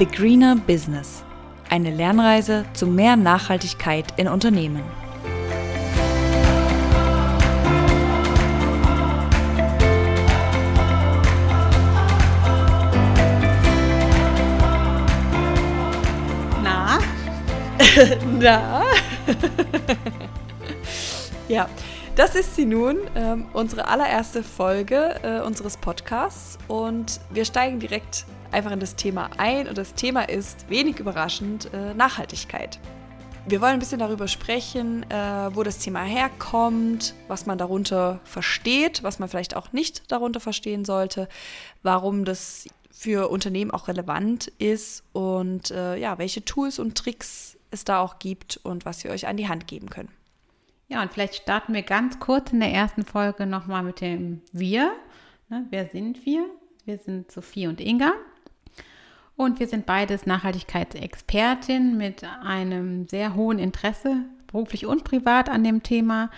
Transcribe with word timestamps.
The 0.00 0.06
Greener 0.06 0.56
Business. 0.56 1.22
Eine 1.68 1.90
Lernreise 1.90 2.64
zu 2.72 2.86
mehr 2.86 3.16
Nachhaltigkeit 3.16 4.06
in 4.16 4.28
Unternehmen. 4.28 4.82
Na? 16.62 16.98
Na? 18.40 18.84
ja, 21.48 21.68
das 22.16 22.36
ist 22.36 22.56
sie 22.56 22.64
nun, 22.64 22.96
ähm, 23.14 23.48
unsere 23.52 23.86
allererste 23.86 24.42
Folge 24.42 25.16
äh, 25.22 25.42
unseres 25.42 25.76
Podcasts 25.76 26.56
und 26.68 27.20
wir 27.28 27.44
steigen 27.44 27.80
direkt 27.80 28.24
einfach 28.52 28.72
in 28.72 28.80
das 28.80 28.96
Thema 28.96 29.30
ein 29.38 29.68
und 29.68 29.78
das 29.78 29.94
Thema 29.94 30.28
ist 30.28 30.68
wenig 30.68 30.98
überraschend 30.98 31.72
äh, 31.72 31.94
Nachhaltigkeit. 31.94 32.78
Wir 33.46 33.60
wollen 33.60 33.72
ein 33.72 33.78
bisschen 33.78 34.00
darüber 34.00 34.28
sprechen, 34.28 35.08
äh, 35.10 35.54
wo 35.54 35.62
das 35.62 35.78
Thema 35.78 36.02
herkommt, 36.02 37.14
was 37.26 37.46
man 37.46 37.56
darunter 37.58 38.20
versteht, 38.24 39.02
was 39.02 39.18
man 39.18 39.28
vielleicht 39.28 39.56
auch 39.56 39.72
nicht 39.72 40.12
darunter 40.12 40.40
verstehen 40.40 40.84
sollte, 40.84 41.28
warum 41.82 42.24
das 42.24 42.66
für 42.90 43.30
Unternehmen 43.30 43.70
auch 43.70 43.88
relevant 43.88 44.48
ist 44.58 45.04
und 45.12 45.70
äh, 45.70 45.96
ja, 45.96 46.18
welche 46.18 46.44
Tools 46.44 46.78
und 46.78 46.98
Tricks 46.98 47.56
es 47.70 47.84
da 47.84 48.00
auch 48.00 48.18
gibt 48.18 48.58
und 48.58 48.84
was 48.84 49.04
wir 49.04 49.10
euch 49.10 49.26
an 49.26 49.36
die 49.36 49.48
Hand 49.48 49.66
geben 49.66 49.88
können. 49.88 50.10
Ja, 50.88 51.00
und 51.00 51.10
vielleicht 51.10 51.36
starten 51.36 51.72
wir 51.72 51.82
ganz 51.82 52.18
kurz 52.18 52.52
in 52.52 52.60
der 52.60 52.72
ersten 52.72 53.04
Folge 53.04 53.46
nochmal 53.46 53.82
mit 53.82 54.00
dem 54.00 54.42
Wir. 54.52 54.92
Ne, 55.48 55.66
wer 55.70 55.88
sind 55.88 56.26
wir? 56.26 56.44
Wir 56.84 56.98
sind 56.98 57.30
Sophie 57.30 57.68
und 57.68 57.80
Inga. 57.80 58.12
Und 59.40 59.58
wir 59.58 59.68
sind 59.68 59.86
beides 59.86 60.26
Nachhaltigkeitsexpertin 60.26 61.96
mit 61.96 62.24
einem 62.44 63.08
sehr 63.08 63.34
hohen 63.34 63.58
Interesse, 63.58 64.26
beruflich 64.46 64.84
und 64.84 65.02
privat, 65.02 65.48
an 65.48 65.64
dem 65.64 65.82
Thema. 65.82 66.28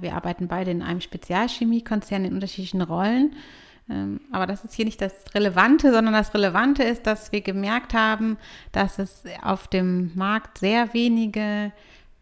Wir 0.00 0.16
arbeiten 0.16 0.48
beide 0.48 0.72
in 0.72 0.82
einem 0.82 1.00
Spezialchemiekonzern 1.00 2.24
in 2.24 2.34
unterschiedlichen 2.34 2.82
Rollen. 2.82 3.36
Ähm, 3.88 4.22
aber 4.32 4.48
das 4.48 4.64
ist 4.64 4.74
hier 4.74 4.86
nicht 4.86 5.00
das 5.00 5.12
Relevante, 5.36 5.92
sondern 5.92 6.14
das 6.14 6.34
Relevante 6.34 6.82
ist, 6.82 7.06
dass 7.06 7.30
wir 7.30 7.42
gemerkt 7.42 7.94
haben, 7.94 8.38
dass 8.72 8.98
es 8.98 9.22
auf 9.40 9.68
dem 9.68 10.10
Markt 10.16 10.58
sehr 10.58 10.92
wenige 10.92 11.70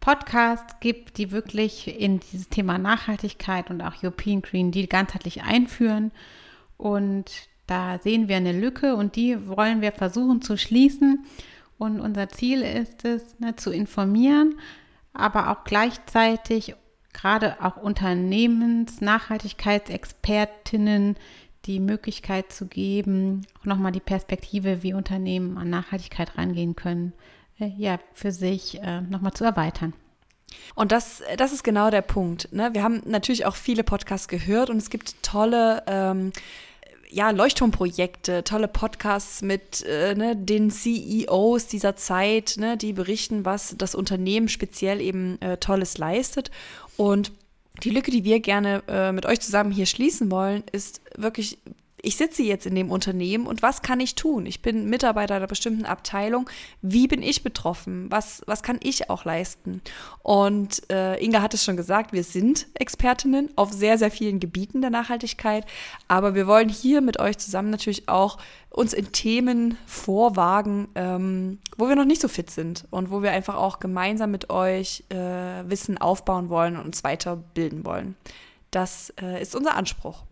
Podcasts 0.01 0.75
gibt, 0.81 1.17
die 1.17 1.31
wirklich 1.31 1.99
in 1.99 2.19
dieses 2.19 2.47
Thema 2.49 2.77
Nachhaltigkeit 2.77 3.71
und 3.71 3.81
auch 3.81 4.03
European 4.03 4.43
Green 4.43 4.69
Deal 4.69 4.85
ganzheitlich 4.85 5.41
einführen. 5.41 6.11
Und 6.77 7.49
da 7.67 7.99
sehen 7.99 8.27
wir 8.27 8.37
eine 8.37 8.59
Lücke 8.59 8.95
und 8.95 9.15
die 9.15 9.47
wollen 9.47 9.81
wir 9.81 9.91
versuchen 9.91 10.41
zu 10.41 10.57
schließen. 10.57 11.23
Und 11.77 11.99
unser 11.99 12.29
Ziel 12.29 12.63
ist 12.63 13.05
es, 13.05 13.37
ne, 13.39 13.55
zu 13.55 13.69
informieren, 13.71 14.55
aber 15.13 15.51
auch 15.51 15.63
gleichzeitig 15.63 16.73
gerade 17.13 17.61
auch 17.61 17.77
Unternehmens-, 17.77 18.99
Nachhaltigkeitsexpertinnen 19.01 21.15
die 21.65 21.79
Möglichkeit 21.79 22.51
zu 22.51 22.67
geben, 22.67 23.45
auch 23.59 23.65
nochmal 23.65 23.91
die 23.91 23.99
Perspektive, 23.99 24.83
wie 24.83 24.93
Unternehmen 24.93 25.57
an 25.57 25.69
Nachhaltigkeit 25.69 26.37
rangehen 26.37 26.75
können, 26.75 27.13
äh, 27.59 27.71
ja, 27.77 27.99
für 28.13 28.31
sich 28.31 28.81
äh, 28.81 29.01
nochmal 29.01 29.33
zu 29.33 29.43
erweitern. 29.43 29.93
Und 30.75 30.93
das, 30.93 31.21
das 31.35 31.51
ist 31.51 31.63
genau 31.63 31.89
der 31.89 32.01
Punkt. 32.01 32.53
Ne? 32.53 32.69
Wir 32.73 32.83
haben 32.83 33.01
natürlich 33.05 33.45
auch 33.45 33.55
viele 33.55 33.83
Podcasts 33.83 34.29
gehört 34.29 34.69
und 34.69 34.77
es 34.77 34.89
gibt 34.89 35.21
tolle 35.23 35.83
ähm, 35.87 36.31
ja, 37.09 37.31
Leuchtturmprojekte, 37.31 38.43
tolle 38.43 38.67
Podcasts 38.67 39.41
mit 39.41 39.83
äh, 39.83 40.15
ne, 40.15 40.35
den 40.35 40.71
CEOs 40.71 41.67
dieser 41.67 41.95
Zeit, 41.95 42.55
ne, 42.57 42.77
die 42.77 42.93
berichten, 42.93 43.45
was 43.45 43.75
das 43.77 43.95
Unternehmen 43.95 44.49
speziell 44.49 45.01
eben 45.01 45.41
äh, 45.41 45.57
Tolles 45.57 45.97
leistet. 45.97 46.51
Und 46.97 47.31
die 47.83 47.91
Lücke, 47.91 48.11
die 48.11 48.23
wir 48.23 48.39
gerne 48.39 48.83
äh, 48.87 49.11
mit 49.11 49.25
euch 49.25 49.39
zusammen 49.39 49.71
hier 49.71 49.85
schließen 49.85 50.31
wollen, 50.31 50.63
ist 50.71 51.01
wirklich 51.15 51.59
ich 52.01 52.15
sitze 52.15 52.43
jetzt 52.43 52.67
in 52.67 52.75
dem 52.75 52.91
Unternehmen 52.91 53.47
und 53.47 53.63
was 53.63 53.81
kann 53.81 53.99
ich 53.99 54.13
tun? 54.13 54.45
Ich 54.45 54.61
bin 54.61 54.87
Mitarbeiter 54.87 55.35
einer 55.35 55.47
bestimmten 55.47 55.85
Abteilung. 55.85 56.47
Wie 56.81 57.07
bin 57.07 57.23
ich 57.23 57.41
betroffen? 57.41 58.05
Was, 58.11 58.43
was 58.45 58.61
kann 58.61 58.79
ich 58.83 59.09
auch 59.09 59.25
leisten? 59.25 59.81
Und 60.21 60.89
äh, 60.91 61.23
Inga 61.23 61.41
hat 61.41 61.55
es 61.55 61.63
schon 61.63 61.75
gesagt, 61.75 62.13
wir 62.13 62.23
sind 62.23 62.67
Expertinnen 62.75 63.49
auf 63.55 63.73
sehr, 63.73 63.97
sehr 63.97 64.11
vielen 64.11 64.39
Gebieten 64.39 64.81
der 64.81 64.91
Nachhaltigkeit. 64.91 65.65
Aber 66.07 66.35
wir 66.35 66.45
wollen 66.45 66.69
hier 66.69 67.01
mit 67.01 67.19
euch 67.19 67.39
zusammen 67.39 67.71
natürlich 67.71 68.07
auch 68.07 68.37
uns 68.69 68.93
in 68.93 69.11
Themen 69.11 69.75
vorwagen, 69.87 70.89
ähm, 70.93 71.57
wo 71.77 71.89
wir 71.89 71.95
noch 71.95 72.05
nicht 72.05 72.21
so 72.21 72.27
fit 72.27 72.51
sind 72.51 72.85
und 72.91 73.09
wo 73.09 73.23
wir 73.23 73.31
einfach 73.31 73.55
auch 73.55 73.79
gemeinsam 73.79 74.29
mit 74.29 74.51
euch 74.51 75.03
äh, 75.09 75.15
Wissen 75.67 75.97
aufbauen 75.97 76.49
wollen 76.49 76.77
und 76.77 76.85
uns 76.85 77.03
weiterbilden 77.03 77.85
wollen. 77.85 78.15
Das 78.69 79.11
äh, 79.19 79.41
ist 79.41 79.55
unser 79.55 79.75
Anspruch. 79.75 80.23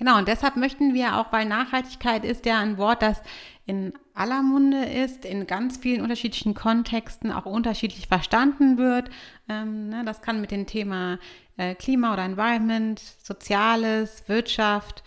Genau, 0.00 0.16
und 0.16 0.28
deshalb 0.28 0.56
möchten 0.56 0.94
wir 0.94 1.18
auch, 1.18 1.30
weil 1.30 1.44
Nachhaltigkeit 1.44 2.24
ist 2.24 2.46
ja 2.46 2.58
ein 2.58 2.78
Wort, 2.78 3.02
das 3.02 3.20
in 3.66 3.92
aller 4.14 4.40
Munde 4.40 4.82
ist, 4.82 5.26
in 5.26 5.46
ganz 5.46 5.76
vielen 5.76 6.00
unterschiedlichen 6.00 6.54
Kontexten 6.54 7.30
auch 7.30 7.44
unterschiedlich 7.44 8.08
verstanden 8.08 8.78
wird. 8.78 9.10
Ähm, 9.46 9.90
ne, 9.90 10.02
das 10.06 10.22
kann 10.22 10.40
mit 10.40 10.52
dem 10.52 10.66
Thema 10.66 11.18
äh, 11.58 11.74
Klima 11.74 12.14
oder 12.14 12.24
Environment, 12.24 12.98
Soziales, 12.98 14.26
Wirtschaft, 14.26 15.02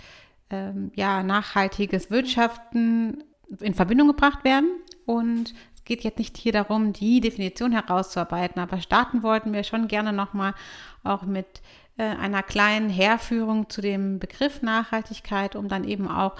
ähm, 0.52 0.92
ja, 0.94 1.24
nachhaltiges 1.24 2.12
Wirtschaften 2.12 3.24
in 3.62 3.74
Verbindung 3.74 4.10
gebracht 4.10 4.44
werden. 4.44 4.70
Und 5.08 5.56
es 5.74 5.84
geht 5.86 6.04
jetzt 6.04 6.20
nicht 6.20 6.38
hier 6.38 6.52
darum, 6.52 6.94
die 6.94 7.20
Definition 7.20 7.72
herauszuarbeiten, 7.72 8.62
aber 8.62 8.80
starten 8.80 9.24
wollten 9.24 9.54
wir 9.54 9.64
schon 9.64 9.88
gerne 9.88 10.14
nochmal 10.14 10.54
auch 11.04 11.24
mit 11.24 11.64
äh, 11.98 12.04
einer 12.04 12.44
kleinen 12.44 12.90
Herführung 12.90 13.70
zu 13.70 13.82
dem 13.82 14.20
Begriff 14.20 14.62
Nachhaltigkeit, 14.62 15.56
um 15.56 15.68
dann 15.68 15.84
eben 15.84 16.08
auch 16.08 16.36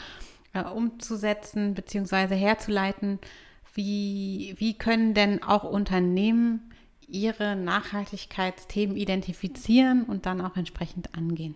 äh, 0.54 0.64
umzusetzen 0.64 1.74
bzw. 1.74 2.36
herzuleiten, 2.36 3.20
wie, 3.74 4.56
wie 4.58 4.78
können 4.78 5.14
denn 5.14 5.44
auch 5.44 5.64
Unternehmen 5.64 6.72
ihre 7.08 7.56
Nachhaltigkeitsthemen 7.56 8.96
identifizieren 8.96 10.04
und 10.04 10.26
dann 10.26 10.42
auch 10.42 10.58
entsprechend 10.58 11.14
angehen. 11.16 11.56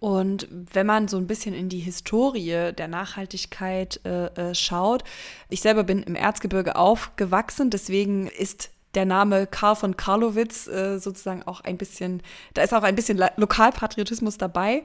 Und 0.00 0.46
wenn 0.50 0.86
man 0.86 1.08
so 1.08 1.16
ein 1.16 1.26
bisschen 1.26 1.54
in 1.54 1.68
die 1.68 1.80
Historie 1.80 2.72
der 2.72 2.88
Nachhaltigkeit 2.88 4.00
äh, 4.04 4.26
äh 4.26 4.54
schaut, 4.54 5.02
ich 5.48 5.60
selber 5.60 5.82
bin 5.82 6.02
im 6.02 6.14
Erzgebirge 6.14 6.76
aufgewachsen, 6.76 7.70
deswegen 7.70 8.28
ist 8.28 8.70
der 8.98 9.06
Name 9.06 9.46
Karl 9.46 9.76
von 9.76 9.96
Karlowitz 9.96 10.66
äh, 10.66 10.98
sozusagen 10.98 11.44
auch 11.44 11.60
ein 11.60 11.78
bisschen, 11.78 12.20
da 12.54 12.62
ist 12.62 12.74
auch 12.74 12.82
ein 12.82 12.96
bisschen 12.96 13.22
Lokalpatriotismus 13.36 14.38
dabei. 14.38 14.82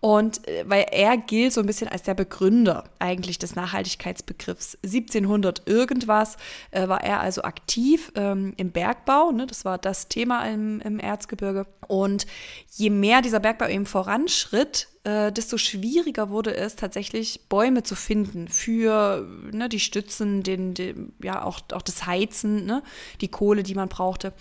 Und 0.00 0.48
äh, 0.48 0.64
weil 0.66 0.86
er 0.90 1.18
gilt 1.18 1.52
so 1.52 1.60
ein 1.60 1.66
bisschen 1.66 1.88
als 1.88 2.02
der 2.04 2.14
Begründer 2.14 2.84
eigentlich 2.98 3.38
des 3.38 3.54
Nachhaltigkeitsbegriffs. 3.56 4.78
1700 4.82 5.62
irgendwas 5.66 6.38
äh, 6.70 6.88
war 6.88 7.04
er 7.04 7.20
also 7.20 7.42
aktiv 7.42 8.10
ähm, 8.14 8.54
im 8.56 8.70
Bergbau. 8.70 9.30
Ne? 9.30 9.46
Das 9.46 9.66
war 9.66 9.76
das 9.76 10.08
Thema 10.08 10.46
im, 10.46 10.80
im 10.80 10.98
Erzgebirge. 10.98 11.66
Und 11.86 12.26
je 12.70 12.88
mehr 12.88 13.20
dieser 13.20 13.40
Bergbau 13.40 13.68
eben 13.68 13.84
voranschritt, 13.84 14.88
äh, 15.04 15.32
desto 15.32 15.56
schwieriger 15.56 16.28
wurde 16.28 16.54
es 16.54 16.76
tatsächlich 16.76 17.48
Bäume 17.48 17.82
zu 17.82 17.94
finden 17.94 18.48
für 18.48 19.26
ne, 19.50 19.68
die 19.68 19.80
Stützen, 19.80 20.42
den, 20.42 20.74
den, 20.74 21.12
ja 21.22 21.42
auch, 21.42 21.60
auch 21.72 21.82
das 21.82 22.06
Heizen, 22.06 22.66
ne, 22.66 22.82
die 23.20 23.28
Kohle, 23.28 23.62
die 23.62 23.74
man 23.74 23.88
brauchte. 23.88 24.34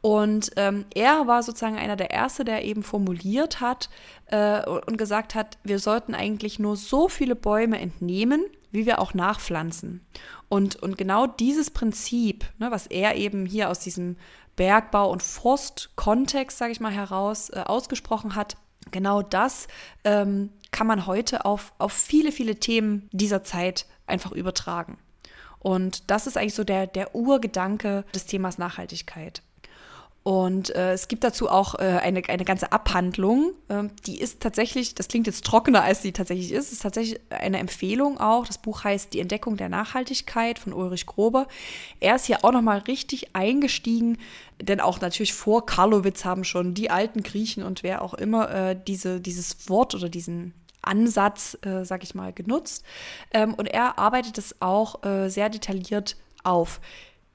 Und 0.00 0.52
ähm, 0.56 0.84
er 0.94 1.26
war 1.26 1.42
sozusagen 1.42 1.76
einer 1.76 1.96
der 1.96 2.10
Erste, 2.10 2.44
der 2.44 2.64
eben 2.64 2.82
formuliert 2.82 3.60
hat 3.60 3.90
äh, 4.26 4.64
und 4.64 4.96
gesagt 4.96 5.34
hat, 5.34 5.58
wir 5.64 5.78
sollten 5.78 6.14
eigentlich 6.14 6.58
nur 6.58 6.76
so 6.76 7.08
viele 7.08 7.34
Bäume 7.34 7.80
entnehmen, 7.80 8.44
wie 8.70 8.86
wir 8.86 9.00
auch 9.00 9.14
nachpflanzen. 9.14 10.06
Und, 10.48 10.76
und 10.76 10.96
genau 10.96 11.26
dieses 11.26 11.70
Prinzip, 11.70 12.44
ne, 12.58 12.70
was 12.70 12.86
er 12.86 13.16
eben 13.16 13.46
hier 13.46 13.68
aus 13.68 13.80
diesem 13.80 14.16
Bergbau- 14.56 15.10
und 15.10 15.22
Forstkontext, 15.22 16.56
sage 16.56 16.72
ich 16.72 16.80
mal, 16.80 16.92
heraus 16.92 17.50
äh, 17.50 17.60
ausgesprochen 17.66 18.34
hat, 18.34 18.56
genau 18.90 19.22
das 19.22 19.68
ähm, 20.04 20.50
kann 20.70 20.86
man 20.86 21.06
heute 21.06 21.44
auf, 21.44 21.72
auf 21.78 21.92
viele, 21.92 22.32
viele 22.32 22.56
Themen 22.56 23.08
dieser 23.12 23.42
Zeit 23.42 23.86
einfach 24.06 24.32
übertragen. 24.32 24.98
Und 25.58 26.10
das 26.10 26.26
ist 26.26 26.36
eigentlich 26.36 26.54
so 26.54 26.64
der, 26.64 26.86
der 26.86 27.14
Urgedanke 27.14 28.04
des 28.14 28.26
Themas 28.26 28.58
Nachhaltigkeit. 28.58 29.42
Und 30.26 30.74
äh, 30.74 30.92
es 30.92 31.06
gibt 31.06 31.22
dazu 31.22 31.48
auch 31.48 31.76
äh, 31.76 31.82
eine, 32.02 32.20
eine 32.26 32.44
ganze 32.44 32.72
Abhandlung, 32.72 33.52
äh, 33.68 33.84
die 34.06 34.18
ist 34.18 34.40
tatsächlich, 34.40 34.96
das 34.96 35.06
klingt 35.06 35.28
jetzt 35.28 35.44
trockener, 35.44 35.84
als 35.84 36.02
sie 36.02 36.10
tatsächlich 36.10 36.50
ist, 36.50 36.72
ist 36.72 36.82
tatsächlich 36.82 37.20
eine 37.30 37.60
Empfehlung 37.60 38.18
auch. 38.18 38.44
Das 38.44 38.58
Buch 38.58 38.82
heißt 38.82 39.14
Die 39.14 39.20
Entdeckung 39.20 39.56
der 39.56 39.68
Nachhaltigkeit 39.68 40.58
von 40.58 40.72
Ulrich 40.72 41.06
Grober. 41.06 41.46
Er 42.00 42.16
ist 42.16 42.26
hier 42.26 42.44
auch 42.44 42.50
nochmal 42.50 42.78
richtig 42.78 43.36
eingestiegen, 43.36 44.18
denn 44.60 44.80
auch 44.80 45.00
natürlich 45.00 45.32
vor 45.32 45.64
Karlowitz 45.64 46.24
haben 46.24 46.42
schon 46.42 46.74
die 46.74 46.90
alten 46.90 47.22
Griechen 47.22 47.62
und 47.62 47.84
wer 47.84 48.02
auch 48.02 48.14
immer 48.14 48.50
äh, 48.50 48.76
diese, 48.84 49.20
dieses 49.20 49.68
Wort 49.68 49.94
oder 49.94 50.08
diesen 50.08 50.54
Ansatz, 50.82 51.56
äh, 51.62 51.84
sag 51.84 52.02
ich 52.02 52.16
mal, 52.16 52.32
genutzt. 52.32 52.84
Ähm, 53.32 53.54
und 53.54 53.66
er 53.66 54.00
arbeitet 54.00 54.38
es 54.38 54.60
auch 54.60 55.04
äh, 55.04 55.28
sehr 55.28 55.50
detailliert 55.50 56.16
auf. 56.42 56.80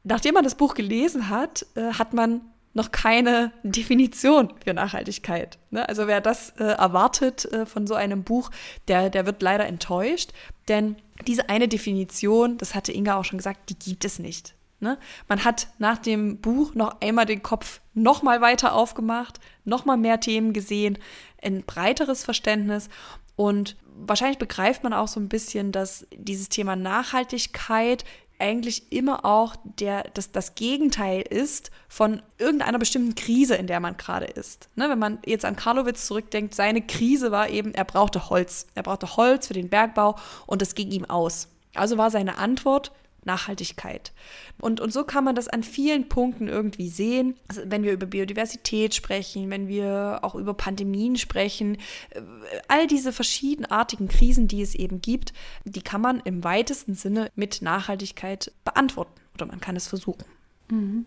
Nachdem 0.03 0.33
man 0.33 0.43
das 0.43 0.55
Buch 0.55 0.73
gelesen 0.73 1.29
hat, 1.29 1.65
äh, 1.75 1.93
hat 1.93 2.13
man 2.13 2.41
noch 2.73 2.91
keine 2.91 3.51
Definition 3.63 4.53
für 4.63 4.73
Nachhaltigkeit. 4.73 5.59
Ne? 5.71 5.87
Also 5.87 6.07
wer 6.07 6.21
das 6.21 6.51
äh, 6.51 6.63
erwartet 6.63 7.45
äh, 7.45 7.65
von 7.65 7.87
so 7.87 7.95
einem 7.95 8.23
Buch, 8.23 8.49
der, 8.87 9.09
der 9.09 9.25
wird 9.25 9.41
leider 9.41 9.65
enttäuscht, 9.65 10.31
denn 10.67 10.95
diese 11.27 11.49
eine 11.49 11.67
Definition, 11.67 12.57
das 12.57 12.75
hatte 12.75 12.93
Inga 12.93 13.17
auch 13.17 13.25
schon 13.25 13.37
gesagt, 13.37 13.69
die 13.69 13.77
gibt 13.77 14.05
es 14.05 14.19
nicht. 14.19 14.55
Ne? 14.79 14.97
Man 15.27 15.43
hat 15.43 15.67
nach 15.77 15.97
dem 15.99 16.39
Buch 16.39 16.73
noch 16.73 17.01
einmal 17.01 17.25
den 17.25 17.43
Kopf 17.43 17.81
noch 17.93 18.23
mal 18.23 18.41
weiter 18.41 18.73
aufgemacht, 18.73 19.39
noch 19.63 19.85
mal 19.85 19.97
mehr 19.97 20.19
Themen 20.19 20.53
gesehen, 20.53 20.97
ein 21.41 21.63
breiteres 21.63 22.23
Verständnis 22.23 22.89
und 23.35 23.75
wahrscheinlich 23.95 24.39
begreift 24.39 24.83
man 24.83 24.93
auch 24.93 25.07
so 25.07 25.19
ein 25.19 25.29
bisschen, 25.29 25.71
dass 25.71 26.07
dieses 26.15 26.49
Thema 26.49 26.75
Nachhaltigkeit 26.75 28.05
eigentlich 28.41 28.91
immer 28.91 29.23
auch 29.23 29.55
der, 29.63 30.03
das, 30.13 30.31
das 30.31 30.55
Gegenteil 30.55 31.21
ist 31.21 31.71
von 31.87 32.21
irgendeiner 32.37 32.79
bestimmten 32.79 33.15
Krise, 33.15 33.55
in 33.55 33.67
der 33.67 33.79
man 33.79 33.95
gerade 33.97 34.25
ist. 34.25 34.69
Ne, 34.75 34.89
wenn 34.89 34.99
man 34.99 35.19
jetzt 35.25 35.45
an 35.45 35.55
Karlowitz 35.55 36.07
zurückdenkt, 36.07 36.55
seine 36.55 36.81
Krise 36.81 37.31
war 37.31 37.49
eben, 37.49 37.73
er 37.73 37.85
brauchte 37.85 38.29
Holz. 38.29 38.67
Er 38.75 38.83
brauchte 38.83 39.15
Holz 39.15 39.47
für 39.47 39.53
den 39.53 39.69
Bergbau 39.69 40.17
und 40.47 40.61
das 40.61 40.75
ging 40.75 40.91
ihm 40.91 41.05
aus. 41.05 41.47
Also 41.73 41.97
war 41.97 42.11
seine 42.11 42.37
Antwort, 42.37 42.91
Nachhaltigkeit. 43.23 44.11
Und, 44.59 44.79
und 44.79 44.91
so 44.91 45.03
kann 45.03 45.23
man 45.23 45.35
das 45.35 45.47
an 45.47 45.63
vielen 45.63 46.09
Punkten 46.09 46.47
irgendwie 46.47 46.89
sehen. 46.89 47.35
Also 47.47 47.61
wenn 47.65 47.83
wir 47.83 47.93
über 47.93 48.05
Biodiversität 48.05 48.95
sprechen, 48.95 49.49
wenn 49.49 49.67
wir 49.67 50.19
auch 50.23 50.35
über 50.35 50.53
Pandemien 50.53 51.17
sprechen, 51.17 51.75
äh, 52.09 52.21
all 52.67 52.87
diese 52.87 53.13
verschiedenartigen 53.13 54.07
Krisen, 54.07 54.47
die 54.47 54.61
es 54.61 54.75
eben 54.75 55.01
gibt, 55.01 55.33
die 55.65 55.81
kann 55.81 56.01
man 56.01 56.19
im 56.21 56.43
weitesten 56.43 56.95
Sinne 56.95 57.29
mit 57.35 57.61
Nachhaltigkeit 57.61 58.51
beantworten 58.63 59.19
oder 59.35 59.45
man 59.45 59.59
kann 59.59 59.75
es 59.75 59.87
versuchen. 59.87 60.25
Mhm. 60.71 61.05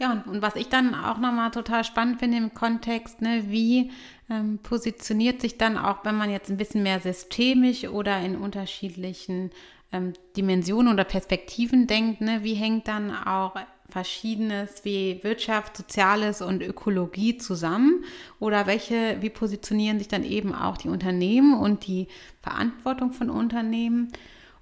Ja, 0.00 0.12
und, 0.12 0.26
und, 0.26 0.42
was 0.42 0.56
ich 0.56 0.68
dann 0.68 0.94
auch 0.94 1.18
nochmal 1.18 1.52
total 1.52 1.84
spannend 1.84 2.18
finde 2.18 2.36
im 2.36 2.52
Kontext, 2.52 3.22
ne, 3.22 3.44
wie 3.46 3.92
ähm, 4.28 4.58
positioniert 4.58 5.40
sich 5.40 5.56
dann 5.56 5.78
auch, 5.78 6.04
wenn 6.04 6.16
man 6.16 6.30
jetzt 6.30 6.50
ein 6.50 6.56
bisschen 6.56 6.82
mehr 6.82 6.98
systemisch 6.98 7.84
oder 7.84 8.20
in 8.20 8.36
unterschiedlichen 8.36 9.50
ähm, 9.92 10.14
Dimensionen 10.36 10.92
oder 10.92 11.04
Perspektiven 11.04 11.86
denkt, 11.86 12.20
ne, 12.20 12.42
wie 12.42 12.54
hängt 12.54 12.88
dann 12.88 13.14
auch 13.14 13.54
Verschiedenes 13.88 14.84
wie 14.84 15.22
Wirtschaft, 15.22 15.76
Soziales 15.76 16.42
und 16.42 16.62
Ökologie 16.62 17.36
zusammen? 17.36 18.04
Oder 18.40 18.66
welche, 18.66 19.18
wie 19.20 19.30
positionieren 19.30 19.98
sich 19.98 20.08
dann 20.08 20.24
eben 20.24 20.54
auch 20.54 20.76
die 20.76 20.88
Unternehmen 20.88 21.54
und 21.54 21.86
die 21.86 22.08
Verantwortung 22.42 23.12
von 23.12 23.30
Unternehmen? 23.30 24.10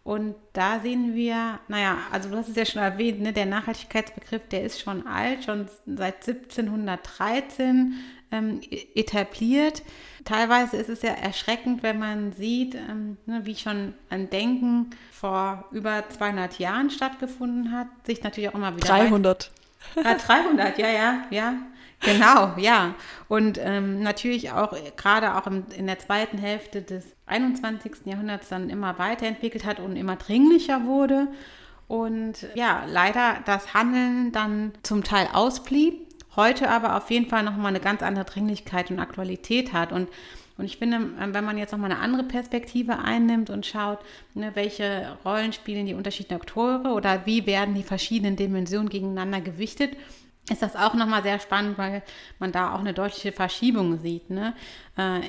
Und 0.05 0.35
da 0.53 0.81
sehen 0.81 1.15
wir, 1.15 1.61
naja, 1.69 1.99
also 2.11 2.29
du 2.29 2.37
hast 2.37 2.49
es 2.49 2.57
ja 2.57 2.67
schon 2.67 2.83
erwähnt, 2.83 3.21
ne, 3.21 3.33
der 3.33 3.47
Nachhaltigkeitsbegriff, 3.47 4.43
der 4.49 4.65
ist 4.65 4.81
schon 4.81 5.07
alt, 5.07 5.45
schon 5.45 5.69
seit 5.87 6.27
1713 6.27 7.95
ähm, 8.33 8.61
etabliert. 8.95 9.83
Teilweise 10.25 10.77
ist 10.77 10.89
es 10.89 11.03
ja 11.03 11.11
erschreckend, 11.11 11.85
wenn 11.85 12.01
man 12.01 12.33
sieht, 12.33 12.75
ähm, 12.75 13.17
ne, 13.27 13.43
wie 13.45 13.55
schon 13.55 13.95
ein 14.11 14.29
Denken 14.29 14.91
vor 15.13 15.69
über 15.71 16.03
200 16.09 16.59
Jahren 16.59 16.91
stattgefunden 16.91 17.71
hat, 17.71 17.87
sich 18.05 18.25
natürlich 18.25 18.51
auch 18.51 18.55
immer 18.55 18.75
wieder. 18.77 18.89
300. 18.89 19.53
Ja, 19.97 20.15
300, 20.15 20.79
ja, 20.79 20.89
ja, 20.89 21.27
ja. 21.31 21.55
Genau, 22.03 22.55
ja. 22.57 22.95
Und 23.29 23.59
ähm, 23.63 24.03
natürlich 24.03 24.51
auch 24.51 24.75
gerade 24.97 25.37
auch 25.37 25.47
im, 25.47 25.65
in 25.77 25.87
der 25.87 25.99
zweiten 25.99 26.39
Hälfte 26.39 26.83
des 26.83 27.05
21. 27.27 28.07
Jahrhunderts 28.07 28.49
dann 28.49 28.71
immer 28.71 28.99
weiterentwickelt 28.99 29.65
hat 29.65 29.81
und 29.81 29.97
immer 29.97 30.17
dringlicher 30.17 30.85
wurde. 30.85 31.29
Und 31.89 32.47
ja, 32.55 32.85
leider 32.87 33.37
das 33.45 33.75
Handeln 33.75 34.33
dann 34.33 34.73
zum 34.83 35.05
Teil 35.05 35.29
ausblieb, 35.33 36.07
heute 36.37 36.71
aber 36.71 36.97
auf 36.97 37.11
jeden 37.11 37.29
Fall 37.29 37.43
nochmal 37.43 37.69
eine 37.69 37.81
ganz 37.81 38.03
andere 38.03 38.25
Dringlichkeit 38.25 38.91
und 38.91 38.99
Aktualität 38.99 39.73
hat. 39.73 39.93
Und 39.93 40.09
und 40.59 40.67
ich 40.67 40.77
finde, 40.77 40.99
ähm, 41.21 41.35
wenn 41.35 41.45
man 41.45 41.59
jetzt 41.59 41.73
nochmal 41.73 41.91
eine 41.91 42.01
andere 42.01 42.25
Perspektive 42.25 42.99
einnimmt 42.99 43.51
und 43.51 43.67
schaut, 43.67 43.99
ne, 44.35 44.51
welche 44.55 45.17
Rollen 45.25 45.53
spielen 45.53 45.87
die 45.87 45.95
unterschiedlichen 45.95 46.41
Akteure 46.41 46.95
oder 46.95 47.25
wie 47.27 47.47
werden 47.47 47.75
die 47.75 47.83
verschiedenen 47.83 48.37
Dimensionen 48.37 48.89
gegeneinander 48.89 49.41
gewichtet, 49.41 49.97
ist 50.51 50.63
das 50.63 50.77
auch 50.77 50.95
nochmal 50.95 51.23
sehr 51.23 51.39
spannend, 51.39 51.79
weil 51.79 52.03
man 52.39 52.53
da 52.53 52.75
auch 52.75 52.81
eine 52.81 52.95
deutliche 52.95 53.33
Verschiebung 53.33 54.01
sieht. 54.01 54.31
Ne? 54.31 54.55
Äh, 54.97 55.21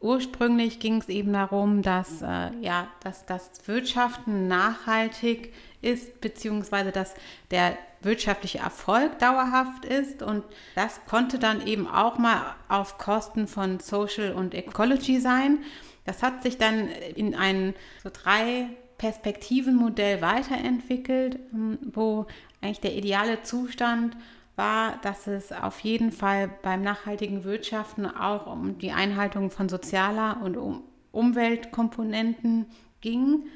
ursprünglich 0.00 0.80
ging 0.80 0.98
es 0.98 1.08
eben 1.08 1.32
darum, 1.32 1.82
dass, 1.82 2.20
äh, 2.22 2.50
ja, 2.60 2.88
dass 3.02 3.26
das 3.26 3.50
Wirtschaften 3.66 4.48
nachhaltig 4.48 5.52
ist, 5.82 6.20
beziehungsweise 6.20 6.90
dass 6.90 7.14
der 7.50 7.78
wirtschaftliche 8.02 8.58
Erfolg 8.58 9.18
dauerhaft 9.18 9.84
ist. 9.84 10.22
Und 10.22 10.44
das 10.74 11.00
konnte 11.06 11.38
dann 11.38 11.66
eben 11.66 11.86
auch 11.86 12.18
mal 12.18 12.54
auf 12.68 12.98
Kosten 12.98 13.46
von 13.46 13.80
Social 13.80 14.32
und 14.32 14.54
Ecology 14.54 15.20
sein. 15.20 15.58
Das 16.04 16.22
hat 16.22 16.42
sich 16.42 16.58
dann 16.58 16.88
in 16.88 17.34
ein 17.34 17.74
so 18.02 18.10
drei 18.12 18.68
Perspektivenmodell 18.98 20.22
weiterentwickelt, 20.22 21.38
ähm, 21.52 21.78
wo 21.82 22.26
eigentlich 22.60 22.80
der 22.80 22.94
ideale 22.94 23.42
Zustand 23.42 24.16
war, 24.56 24.98
dass 25.02 25.26
es 25.26 25.52
auf 25.52 25.80
jeden 25.80 26.10
Fall 26.10 26.50
beim 26.62 26.82
nachhaltigen 26.82 27.44
Wirtschaften 27.44 28.06
auch 28.06 28.46
um 28.46 28.78
die 28.78 28.92
Einhaltung 28.92 29.50
von 29.50 29.68
sozialer 29.68 30.40
und 30.42 30.56
um 30.56 30.82
Umweltkomponenten 31.12 32.66
ging. 33.00 33.46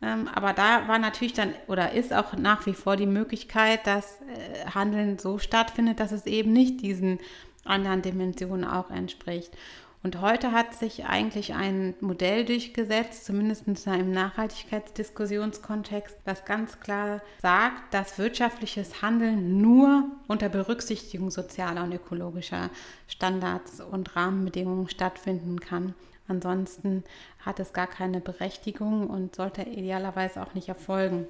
Ähm, 0.00 0.28
aber 0.32 0.52
da 0.52 0.88
war 0.88 0.98
natürlich 0.98 1.32
dann 1.32 1.54
oder 1.66 1.92
ist 1.92 2.12
auch 2.12 2.34
nach 2.34 2.66
wie 2.66 2.74
vor 2.74 2.96
die 2.96 3.06
Möglichkeit, 3.06 3.86
dass 3.86 4.20
äh, 4.22 4.66
Handeln 4.74 5.18
so 5.18 5.38
stattfindet, 5.38 6.00
dass 6.00 6.12
es 6.12 6.26
eben 6.26 6.52
nicht 6.52 6.80
diesen 6.80 7.18
anderen 7.64 8.02
Dimensionen 8.02 8.64
auch 8.64 8.90
entspricht. 8.90 9.56
Und 10.04 10.20
heute 10.20 10.52
hat 10.52 10.74
sich 10.74 11.06
eigentlich 11.06 11.54
ein 11.54 11.94
Modell 12.00 12.44
durchgesetzt, 12.44 13.24
zumindest 13.24 13.66
im 13.66 14.10
Nachhaltigkeitsdiskussionskontext, 14.10 16.18
das 16.26 16.44
ganz 16.44 16.78
klar 16.78 17.22
sagt, 17.40 17.94
dass 17.94 18.18
wirtschaftliches 18.18 19.00
Handeln 19.00 19.62
nur 19.62 20.04
unter 20.28 20.50
Berücksichtigung 20.50 21.30
sozialer 21.30 21.84
und 21.84 21.94
ökologischer 21.94 22.68
Standards 23.08 23.80
und 23.80 24.14
Rahmenbedingungen 24.14 24.90
stattfinden 24.90 25.58
kann. 25.58 25.94
Ansonsten 26.28 27.02
hat 27.40 27.58
es 27.58 27.72
gar 27.72 27.86
keine 27.86 28.20
Berechtigung 28.20 29.08
und 29.08 29.34
sollte 29.34 29.62
idealerweise 29.62 30.42
auch 30.42 30.52
nicht 30.52 30.68
erfolgen. 30.68 31.26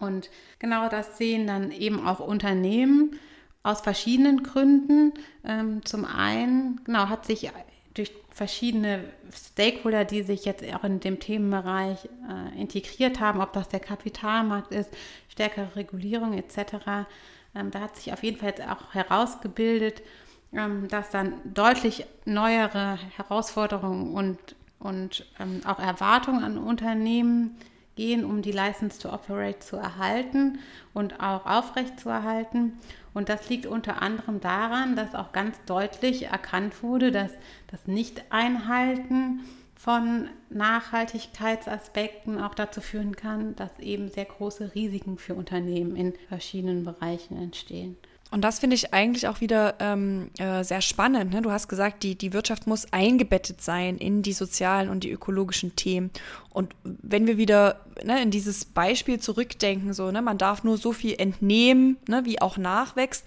Und 0.00 0.30
genau 0.58 0.88
das 0.88 1.18
sehen 1.18 1.46
dann 1.46 1.70
eben 1.70 2.06
auch 2.06 2.20
Unternehmen 2.20 3.20
aus 3.62 3.82
verschiedenen 3.82 4.42
Gründen. 4.42 5.12
Ähm, 5.44 5.84
zum 5.84 6.06
einen, 6.06 6.80
genau, 6.84 7.10
hat 7.10 7.26
sich 7.26 7.50
durch 7.94 8.12
verschiedene 8.30 9.04
Stakeholder, 9.32 10.04
die 10.04 10.22
sich 10.22 10.44
jetzt 10.44 10.64
auch 10.74 10.84
in 10.84 11.00
dem 11.00 11.20
Themenbereich 11.20 12.08
äh, 12.28 12.60
integriert 12.60 13.20
haben, 13.20 13.40
ob 13.40 13.52
das 13.52 13.68
der 13.68 13.80
Kapitalmarkt 13.80 14.72
ist, 14.72 14.90
stärkere 15.28 15.76
Regulierung 15.76 16.34
etc., 16.34 17.06
ähm, 17.56 17.70
da 17.70 17.80
hat 17.80 17.96
sich 17.96 18.12
auf 18.12 18.22
jeden 18.22 18.38
Fall 18.38 18.50
jetzt 18.50 18.62
auch 18.62 18.94
herausgebildet, 18.94 20.02
ähm, 20.52 20.88
dass 20.88 21.10
dann 21.10 21.34
deutlich 21.44 22.04
neuere 22.24 22.98
Herausforderungen 23.16 24.12
und, 24.12 24.38
und 24.80 25.26
ähm, 25.38 25.60
auch 25.64 25.78
Erwartungen 25.78 26.42
an 26.42 26.58
Unternehmen 26.58 27.56
gehen, 27.96 28.24
um 28.24 28.42
die 28.42 28.52
License 28.52 28.98
to 28.98 29.12
Operate 29.12 29.60
zu 29.60 29.76
erhalten 29.76 30.58
und 30.92 31.20
auch 31.20 31.46
aufrechtzuerhalten. 31.46 32.78
Und 33.12 33.28
das 33.28 33.48
liegt 33.48 33.66
unter 33.66 34.02
anderem 34.02 34.40
daran, 34.40 34.96
dass 34.96 35.14
auch 35.14 35.32
ganz 35.32 35.56
deutlich 35.66 36.24
erkannt 36.26 36.82
wurde, 36.82 37.12
dass 37.12 37.30
das 37.68 37.86
Nicht-Einhalten 37.86 39.40
von 39.76 40.28
Nachhaltigkeitsaspekten 40.50 42.40
auch 42.40 42.54
dazu 42.54 42.80
führen 42.80 43.16
kann, 43.16 43.54
dass 43.56 43.78
eben 43.78 44.08
sehr 44.08 44.24
große 44.24 44.74
Risiken 44.74 45.18
für 45.18 45.34
Unternehmen 45.34 45.94
in 45.94 46.14
verschiedenen 46.28 46.84
Bereichen 46.84 47.36
entstehen. 47.36 47.96
Und 48.34 48.40
das 48.40 48.58
finde 48.58 48.74
ich 48.74 48.92
eigentlich 48.92 49.28
auch 49.28 49.40
wieder 49.40 49.76
ähm, 49.78 50.28
äh, 50.38 50.64
sehr 50.64 50.80
spannend. 50.80 51.32
Ne? 51.32 51.40
Du 51.40 51.52
hast 51.52 51.68
gesagt, 51.68 52.02
die, 52.02 52.16
die 52.16 52.32
Wirtschaft 52.32 52.66
muss 52.66 52.92
eingebettet 52.92 53.62
sein 53.62 53.96
in 53.96 54.22
die 54.22 54.32
sozialen 54.32 54.88
und 54.88 55.04
die 55.04 55.12
ökologischen 55.12 55.76
Themen. 55.76 56.10
Und 56.50 56.74
wenn 56.82 57.28
wir 57.28 57.38
wieder 57.38 57.84
ne, 58.02 58.20
in 58.20 58.32
dieses 58.32 58.64
Beispiel 58.64 59.20
zurückdenken, 59.20 59.92
so, 59.92 60.10
ne, 60.10 60.20
man 60.20 60.36
darf 60.36 60.64
nur 60.64 60.78
so 60.78 60.92
viel 60.92 61.14
entnehmen, 61.16 61.96
ne, 62.08 62.22
wie 62.24 62.42
auch 62.42 62.56
nachwächst, 62.56 63.24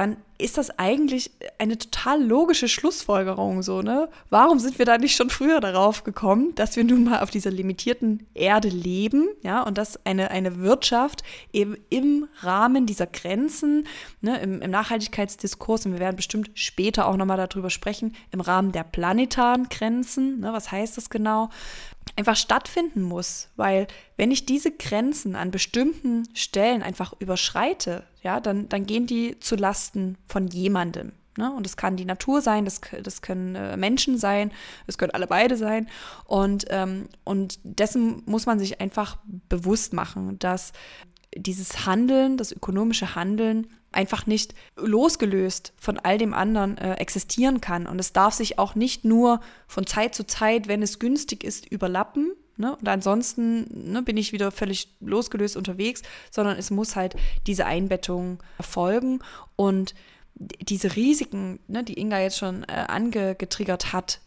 dann 0.00 0.16
ist 0.38 0.56
das 0.56 0.78
eigentlich 0.78 1.30
eine 1.58 1.76
total 1.76 2.22
logische 2.22 2.68
Schlussfolgerung 2.68 3.62
so, 3.62 3.82
ne? 3.82 4.08
Warum 4.30 4.58
sind 4.58 4.78
wir 4.78 4.86
da 4.86 4.96
nicht 4.96 5.14
schon 5.14 5.28
früher 5.28 5.60
darauf 5.60 6.02
gekommen, 6.04 6.54
dass 6.54 6.76
wir 6.76 6.84
nun 6.84 7.04
mal 7.04 7.20
auf 7.20 7.30
dieser 7.30 7.50
limitierten 7.50 8.26
Erde 8.32 8.68
leben, 8.68 9.28
ja, 9.42 9.62
und 9.62 9.76
dass 9.76 10.04
eine, 10.06 10.30
eine 10.30 10.60
Wirtschaft 10.60 11.22
eben 11.52 11.76
im 11.90 12.26
Rahmen 12.40 12.86
dieser 12.86 13.06
Grenzen, 13.06 13.86
ne, 14.22 14.40
im, 14.40 14.62
im 14.62 14.70
Nachhaltigkeitsdiskurs, 14.70 15.84
und 15.84 15.92
wir 15.92 16.00
werden 16.00 16.16
bestimmt 16.16 16.50
später 16.54 17.06
auch 17.06 17.16
nochmal 17.16 17.36
darüber 17.36 17.68
sprechen, 17.68 18.16
im 18.30 18.40
Rahmen 18.40 18.72
der 18.72 18.84
planetaren 18.84 19.68
Grenzen, 19.68 20.40
ne, 20.40 20.54
was 20.54 20.72
heißt 20.72 20.96
das 20.96 21.10
genau, 21.10 21.50
einfach 22.16 22.36
stattfinden 22.36 23.02
muss, 23.02 23.48
weil 23.56 23.86
wenn 24.16 24.30
ich 24.30 24.46
diese 24.46 24.70
Grenzen 24.70 25.36
an 25.36 25.50
bestimmten 25.50 26.28
Stellen 26.34 26.82
einfach 26.82 27.14
überschreite, 27.18 28.04
ja, 28.22 28.40
dann, 28.40 28.68
dann 28.68 28.86
gehen 28.86 29.06
die 29.06 29.38
zu 29.40 29.56
Lasten 29.56 30.18
von 30.26 30.48
jemandem. 30.48 31.12
Ne? 31.36 31.52
Und 31.52 31.64
das 31.64 31.76
kann 31.76 31.96
die 31.96 32.04
Natur 32.04 32.42
sein, 32.42 32.64
das, 32.64 32.80
das 33.02 33.22
können 33.22 33.54
äh, 33.54 33.76
Menschen 33.76 34.18
sein, 34.18 34.52
das 34.86 34.98
können 34.98 35.12
alle 35.12 35.26
beide 35.26 35.56
sein. 35.56 35.88
Und, 36.24 36.66
ähm, 36.70 37.08
und 37.24 37.58
dessen 37.62 38.22
muss 38.26 38.46
man 38.46 38.58
sich 38.58 38.80
einfach 38.80 39.18
bewusst 39.48 39.92
machen, 39.92 40.38
dass 40.38 40.72
dieses 41.34 41.86
Handeln, 41.86 42.36
das 42.36 42.52
ökonomische 42.52 43.14
Handeln, 43.14 43.68
einfach 43.92 44.26
nicht 44.26 44.54
losgelöst 44.76 45.72
von 45.76 45.98
all 45.98 46.18
dem 46.18 46.32
anderen 46.34 46.78
äh, 46.78 46.94
existieren 46.94 47.60
kann. 47.60 47.86
Und 47.86 47.98
es 47.98 48.12
darf 48.12 48.34
sich 48.34 48.58
auch 48.58 48.74
nicht 48.74 49.04
nur 49.04 49.40
von 49.66 49.86
Zeit 49.86 50.14
zu 50.14 50.26
Zeit, 50.26 50.68
wenn 50.68 50.82
es 50.82 50.98
günstig 50.98 51.44
ist, 51.44 51.66
überlappen. 51.70 52.32
Ne? 52.56 52.76
Und 52.76 52.88
ansonsten 52.88 53.92
ne, 53.92 54.02
bin 54.02 54.16
ich 54.16 54.32
wieder 54.32 54.50
völlig 54.52 54.94
losgelöst 55.00 55.56
unterwegs, 55.56 56.02
sondern 56.30 56.56
es 56.56 56.70
muss 56.70 56.94
halt 56.94 57.16
diese 57.46 57.66
Einbettung 57.66 58.42
erfolgen. 58.58 59.20
Und 59.56 59.94
diese 60.34 60.94
Risiken, 60.94 61.58
ne, 61.66 61.82
die 61.82 61.98
Inga 61.98 62.20
jetzt 62.20 62.38
schon 62.38 62.62
äh, 62.64 62.84
angetriggert 62.86 63.92
hat, 63.92 64.20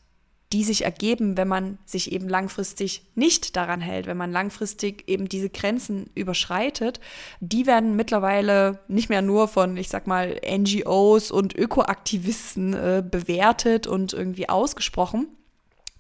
die 0.52 0.64
sich 0.64 0.84
ergeben, 0.84 1.36
wenn 1.36 1.48
man 1.48 1.80
sich 1.86 2.12
eben 2.12 2.30
langfristig 2.30 3.04
nicht 3.16 3.56
daran 3.56 3.82
hält, 3.82 4.06
wenn 4.06 4.18
man 4.18 4.32
langfristig 4.32 5.08
eben 5.08 5.28
diese 5.28 5.50
Grenzen 5.50 6.10
überschreitet, 6.14 7.00
die 7.40 7.66
werden 7.66 7.96
mittlerweile 7.96 8.80
nicht 8.88 9.10
mehr 9.10 9.24
nur 9.24 9.48
von, 9.48 9.78
ich 9.78 9.90
sag 9.90 10.06
mal, 10.06 10.40
NGOs 10.46 11.32
und 11.32 11.56
Ökoaktivisten 11.56 12.74
äh, 12.74 13.04
bewertet 13.10 13.88
und 13.88 14.14
irgendwie 14.14 14.48
ausgesprochen, 14.48 15.28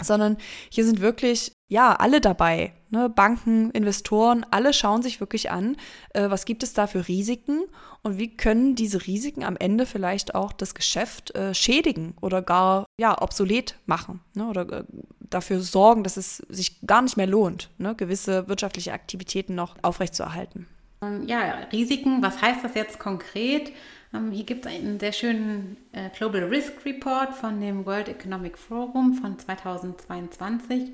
sondern 0.01 0.37
hier 0.69 0.85
sind 0.85 1.01
wirklich, 1.01 1.51
ja, 1.67 1.95
alle 1.95 2.21
dabei. 2.21 2.73
Ne? 2.93 3.09
Banken, 3.09 3.71
Investoren, 3.71 4.45
alle 4.51 4.71
schauen 4.71 5.01
sich 5.01 5.19
wirklich 5.19 5.49
an, 5.49 5.77
äh, 6.13 6.29
was 6.29 6.45
gibt 6.45 6.61
es 6.61 6.73
da 6.73 6.85
für 6.85 7.07
Risiken 7.07 7.63
und 8.03 8.19
wie 8.19 8.37
können 8.37 8.75
diese 8.75 9.07
Risiken 9.07 9.43
am 9.43 9.57
Ende 9.57 9.87
vielleicht 9.87 10.35
auch 10.35 10.53
das 10.53 10.75
Geschäft 10.75 11.33
äh, 11.33 11.55
schädigen 11.55 12.13
oder 12.21 12.43
gar, 12.43 12.85
ja, 12.99 13.19
obsolet 13.19 13.79
machen 13.87 14.19
ne? 14.35 14.47
oder 14.47 14.71
äh, 14.71 14.83
dafür 15.19 15.61
sorgen, 15.61 16.03
dass 16.03 16.17
es 16.17 16.37
sich 16.49 16.81
gar 16.85 17.01
nicht 17.01 17.17
mehr 17.17 17.25
lohnt, 17.25 17.71
ne? 17.79 17.95
gewisse 17.95 18.47
wirtschaftliche 18.47 18.93
Aktivitäten 18.93 19.55
noch 19.55 19.75
aufrechtzuerhalten. 19.81 20.67
Ähm, 21.01 21.23
ja, 21.25 21.61
Risiken, 21.71 22.21
was 22.21 22.43
heißt 22.43 22.63
das 22.63 22.75
jetzt 22.75 22.99
konkret? 22.99 23.71
Ähm, 24.13 24.29
hier 24.29 24.43
gibt 24.43 24.67
es 24.67 24.71
einen 24.71 24.99
sehr 24.99 25.13
schönen 25.13 25.77
äh, 25.93 26.11
Global 26.15 26.43
Risk 26.43 26.85
Report 26.85 27.33
von 27.33 27.59
dem 27.59 27.87
World 27.87 28.07
Economic 28.07 28.55
Forum 28.55 29.15
von 29.15 29.39
2022. 29.39 30.91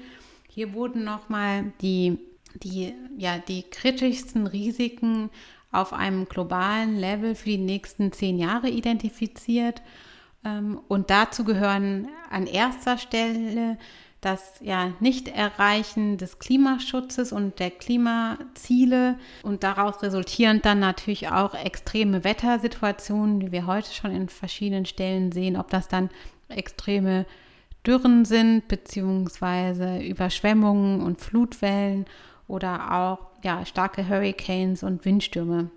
Hier 0.60 0.74
wurden 0.74 1.06
nochmal 1.06 1.72
die, 1.80 2.18
die, 2.54 2.94
ja, 3.18 3.38
die 3.38 3.64
kritischsten 3.64 4.46
Risiken 4.46 5.30
auf 5.72 5.94
einem 5.94 6.28
globalen 6.28 6.98
Level 6.98 7.34
für 7.34 7.52
die 7.52 7.58
nächsten 7.58 8.12
zehn 8.12 8.38
Jahre 8.38 8.68
identifiziert. 8.68 9.82
Ähm, 10.44 10.82
und 10.90 11.12
dazu 11.12 11.46
gehören 11.46 12.10
an 12.30 12.46
erster 12.46 12.98
Stelle 12.98 13.78
das 14.20 14.56
ja 14.60 14.92
Nicht-Erreichen 15.00 16.18
des 16.18 16.40
Klimaschutzes 16.40 17.32
und 17.32 17.60
der 17.60 17.72
Klimaziele 17.72 19.18
und 19.44 19.64
daraus 19.64 20.04
resultierend 20.04 20.66
dann 20.66 20.80
natürlich 20.80 21.30
auch 21.30 21.54
extreme 21.54 22.26
Wettersituationen, 22.26 23.40
die 23.40 23.54
wir 23.54 23.66
heute 23.66 23.94
schon 23.94 24.12
in 24.12 24.28
verschiedenen 24.28 24.86
Stellen 24.86 25.32
sehen, 25.32 25.56
ob 25.56 25.70
das 25.70 25.88
dann 25.88 26.10
extreme 26.50 27.26
Dürren 27.90 28.24
sind, 28.24 28.68
beziehungsweise 28.68 29.98
Überschwemmungen 29.98 31.02
und 31.02 31.22
Flutwellen 31.22 32.06
oder 32.48 32.94
auch 32.94 33.18
ja, 33.44 33.66
starke 33.66 34.08
Hurricanes 34.08 34.84
und 34.84 35.06
Windstürme. 35.06 35.72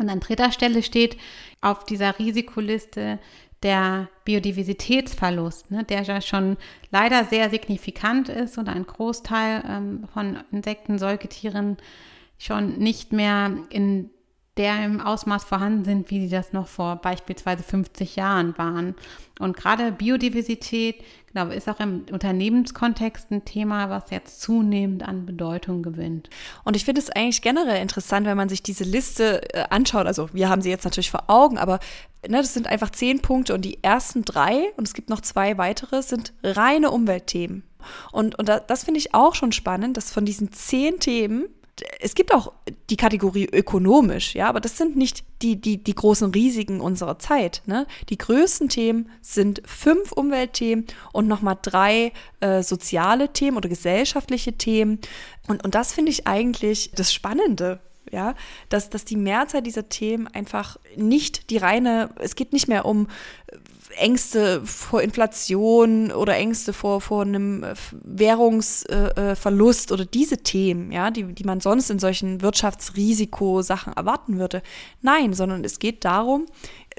Und 0.00 0.08
an 0.08 0.20
dritter 0.20 0.50
Stelle 0.50 0.82
steht 0.82 1.18
auf 1.60 1.84
dieser 1.84 2.18
Risikoliste 2.18 3.18
der 3.62 4.08
Biodiversitätsverlust, 4.24 5.70
ne, 5.70 5.84
der 5.84 6.04
ja 6.04 6.22
schon 6.22 6.56
leider 6.90 7.26
sehr 7.26 7.50
signifikant 7.50 8.30
ist 8.30 8.56
und 8.56 8.70
ein 8.70 8.86
Großteil 8.86 9.62
ähm, 9.68 10.08
von 10.14 10.38
Insekten, 10.50 10.98
Säugetieren 10.98 11.76
schon 12.38 12.78
nicht 12.78 13.12
mehr 13.12 13.58
in 13.68 14.08
der 14.58 14.84
im 14.84 15.00
Ausmaß 15.00 15.44
vorhanden 15.44 15.84
sind, 15.84 16.10
wie 16.10 16.20
sie 16.20 16.28
das 16.28 16.52
noch 16.52 16.66
vor 16.66 16.96
beispielsweise 16.96 17.62
50 17.62 18.16
Jahren 18.16 18.58
waren. 18.58 18.96
Und 19.38 19.56
gerade 19.56 19.92
Biodiversität, 19.92 20.96
genau, 21.32 21.46
ist 21.48 21.68
auch 21.68 21.78
im 21.78 22.04
Unternehmenskontext 22.10 23.30
ein 23.30 23.44
Thema, 23.44 23.88
was 23.88 24.10
jetzt 24.10 24.40
zunehmend 24.40 25.06
an 25.06 25.26
Bedeutung 25.26 25.82
gewinnt. 25.84 26.28
Und 26.64 26.74
ich 26.74 26.84
finde 26.84 27.00
es 27.00 27.08
eigentlich 27.08 27.40
generell 27.40 27.80
interessant, 27.80 28.26
wenn 28.26 28.36
man 28.36 28.48
sich 28.48 28.62
diese 28.62 28.82
Liste 28.82 29.42
äh, 29.54 29.64
anschaut. 29.70 30.06
Also 30.06 30.28
wir 30.32 30.48
haben 30.48 30.60
sie 30.60 30.70
jetzt 30.70 30.84
natürlich 30.84 31.12
vor 31.12 31.24
Augen, 31.28 31.56
aber 31.56 31.78
ne, 32.26 32.38
das 32.38 32.52
sind 32.52 32.66
einfach 32.66 32.90
zehn 32.90 33.22
Punkte 33.22 33.54
und 33.54 33.64
die 33.64 33.82
ersten 33.82 34.24
drei, 34.24 34.72
und 34.76 34.88
es 34.88 34.94
gibt 34.94 35.08
noch 35.08 35.20
zwei 35.20 35.56
weitere, 35.56 36.02
sind 36.02 36.32
reine 36.42 36.90
Umweltthemen. 36.90 37.62
Und, 38.10 38.36
und 38.38 38.48
das 38.48 38.84
finde 38.84 38.98
ich 38.98 39.14
auch 39.14 39.36
schon 39.36 39.52
spannend, 39.52 39.96
dass 39.96 40.10
von 40.10 40.24
diesen 40.24 40.52
zehn 40.52 40.98
Themen 40.98 41.46
es 42.00 42.14
gibt 42.14 42.32
auch 42.34 42.52
die 42.90 42.96
Kategorie 42.96 43.46
ökonomisch, 43.46 44.34
ja, 44.34 44.48
aber 44.48 44.60
das 44.60 44.76
sind 44.76 44.96
nicht 44.96 45.24
die, 45.42 45.60
die, 45.60 45.82
die 45.82 45.94
großen 45.94 46.30
Risiken 46.32 46.80
unserer 46.80 47.18
Zeit. 47.18 47.62
Ne? 47.66 47.86
Die 48.08 48.18
größten 48.18 48.68
Themen 48.68 49.10
sind 49.20 49.62
fünf 49.64 50.12
Umweltthemen 50.12 50.86
und 51.12 51.28
nochmal 51.28 51.58
drei 51.60 52.12
äh, 52.40 52.62
soziale 52.62 53.32
Themen 53.32 53.56
oder 53.56 53.68
gesellschaftliche 53.68 54.54
Themen. 54.54 54.98
Und, 55.46 55.64
und 55.64 55.74
das 55.74 55.92
finde 55.92 56.10
ich 56.10 56.26
eigentlich 56.26 56.90
das 56.94 57.12
Spannende, 57.12 57.80
ja, 58.10 58.34
dass, 58.68 58.90
dass 58.90 59.04
die 59.04 59.16
Mehrzahl 59.16 59.62
dieser 59.62 59.88
Themen 59.88 60.26
einfach 60.28 60.78
nicht 60.96 61.50
die 61.50 61.58
reine, 61.58 62.10
es 62.18 62.34
geht 62.34 62.52
nicht 62.52 62.68
mehr 62.68 62.84
um 62.84 63.08
Ängste 63.96 64.62
vor 64.64 65.02
Inflation 65.02 66.12
oder 66.12 66.36
Ängste 66.36 66.72
vor, 66.72 67.00
vor 67.00 67.22
einem 67.22 67.64
äh, 67.64 67.74
Währungsverlust 67.92 69.90
äh, 69.90 69.94
oder 69.94 70.04
diese 70.04 70.38
Themen, 70.38 70.92
ja, 70.92 71.10
die, 71.10 71.24
die 71.34 71.44
man 71.44 71.60
sonst 71.60 71.90
in 71.90 71.98
solchen 71.98 72.42
Wirtschaftsrisikosachen 72.42 73.92
erwarten 73.94 74.38
würde. 74.38 74.62
Nein, 75.02 75.32
sondern 75.32 75.64
es 75.64 75.78
geht 75.78 76.04
darum, 76.04 76.46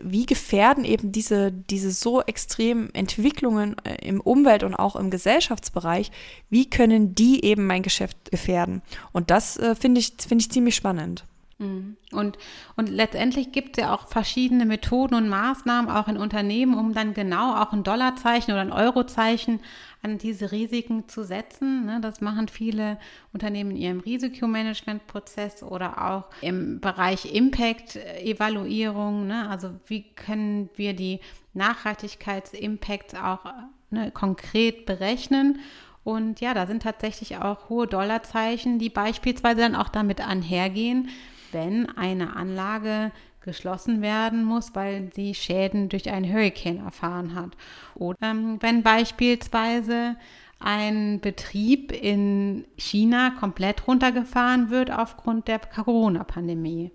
wie 0.01 0.25
gefährden 0.25 0.85
eben 0.85 1.11
diese, 1.11 1.51
diese 1.51 1.91
so 1.91 2.21
extremen 2.21 2.93
Entwicklungen 2.93 3.75
äh, 3.83 4.07
im 4.07 4.21
Umwelt- 4.21 4.63
und 4.63 4.75
auch 4.75 4.95
im 4.95 5.09
Gesellschaftsbereich, 5.09 6.11
wie 6.49 6.69
können 6.69 7.15
die 7.15 7.43
eben 7.43 7.67
mein 7.67 7.83
Geschäft 7.83 8.31
gefährden? 8.31 8.81
Und 9.11 9.29
das 9.29 9.57
äh, 9.57 9.75
finde 9.75 9.99
ich, 9.99 10.13
finde 10.27 10.41
ich 10.43 10.51
ziemlich 10.51 10.75
spannend. 10.75 11.25
Mhm. 11.59 11.97
Und, 12.11 12.37
und 12.77 12.89
letztendlich 12.89 13.51
gibt 13.51 13.77
es 13.77 13.83
ja 13.83 13.93
auch 13.93 14.07
verschiedene 14.07 14.65
Methoden 14.65 15.13
und 15.13 15.27
Maßnahmen 15.27 15.91
auch 15.91 16.07
in 16.07 16.17
Unternehmen, 16.17 16.73
um 16.73 16.93
dann 16.93 17.13
genau 17.13 17.53
auch 17.55 17.73
ein 17.73 17.83
Dollarzeichen 17.83 18.53
oder 18.53 18.61
ein 18.61 18.71
Eurozeichen 18.71 19.59
an 20.01 20.17
diese 20.17 20.53
Risiken 20.53 21.09
zu 21.09 21.25
setzen. 21.25 21.85
Ne? 21.85 21.99
Das 22.01 22.21
machen 22.21 22.47
viele 22.47 22.97
Unternehmen 23.33 23.71
in 23.71 23.77
ihrem 23.77 23.99
Risikomanagementprozess 23.99 25.61
oder 25.61 26.09
auch 26.09 26.29
im 26.41 26.79
Bereich 26.79 27.33
Impact-Evaluierung. 27.33 29.27
Ne? 29.27 29.49
Also 29.49 29.71
wie 29.87 30.03
können 30.13 30.69
wir 30.75 30.93
die 30.93 31.19
Nachhaltigkeitsimpacts 31.53 33.15
auch 33.15 33.41
ne, 33.89 34.11
konkret 34.11 34.85
berechnen? 34.85 35.59
Und 36.05 36.39
ja, 36.39 36.53
da 36.53 36.65
sind 36.65 36.83
tatsächlich 36.83 37.37
auch 37.37 37.67
hohe 37.67 37.85
Dollarzeichen, 37.85 38.79
die 38.79 38.89
beispielsweise 38.89 39.59
dann 39.59 39.75
auch 39.75 39.89
damit 39.89 40.25
einhergehen, 40.25 41.09
wenn 41.51 41.89
eine 41.97 42.35
Anlage 42.35 43.11
geschlossen 43.41 44.01
werden 44.01 44.43
muss, 44.43 44.75
weil 44.75 45.09
sie 45.13 45.33
Schäden 45.33 45.89
durch 45.89 46.09
einen 46.09 46.31
Hurricane 46.31 46.83
erfahren 46.83 47.35
hat. 47.35 47.51
Oder 47.95 48.17
ähm, 48.21 48.57
wenn 48.61 48.83
beispielsweise 48.83 50.15
ein 50.59 51.21
Betrieb 51.21 51.91
in 51.91 52.65
China 52.77 53.31
komplett 53.39 53.87
runtergefahren 53.87 54.69
wird 54.69 54.91
aufgrund 54.91 55.47
der 55.47 55.59
Corona-Pandemie. 55.59 56.91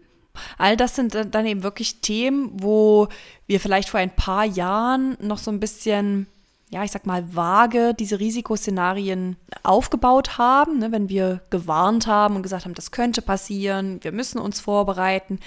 All 0.59 0.77
das 0.77 0.97
sind 0.97 1.15
dann 1.15 1.47
eben 1.47 1.63
wirklich 1.63 2.01
Themen, 2.01 2.51
wo 2.55 3.09
wir 3.47 3.61
vielleicht 3.61 3.89
vor 3.89 4.01
ein 4.01 4.15
paar 4.15 4.45
Jahren 4.45 5.17
noch 5.21 5.39
so 5.39 5.51
ein 5.51 5.61
bisschen 5.61 6.27
ja, 6.71 6.83
ich 6.83 6.91
sag 6.91 7.07
mal, 7.07 7.35
vage 7.35 7.95
diese 7.95 8.19
Risikoszenarien 8.19 9.37
aufgebaut 9.63 10.39
haben, 10.39 10.79
ne, 10.79 10.93
wenn 10.93 11.09
wir 11.09 11.41
gewarnt 11.51 12.07
haben 12.07 12.37
und 12.37 12.43
gesagt 12.43 12.65
haben, 12.65 12.75
das 12.75 12.91
könnte 12.91 13.23
passieren, 13.23 14.03
wir 14.03 14.13
müssen 14.13 14.39
uns 14.39 14.61
vorbereiten. 14.61 15.39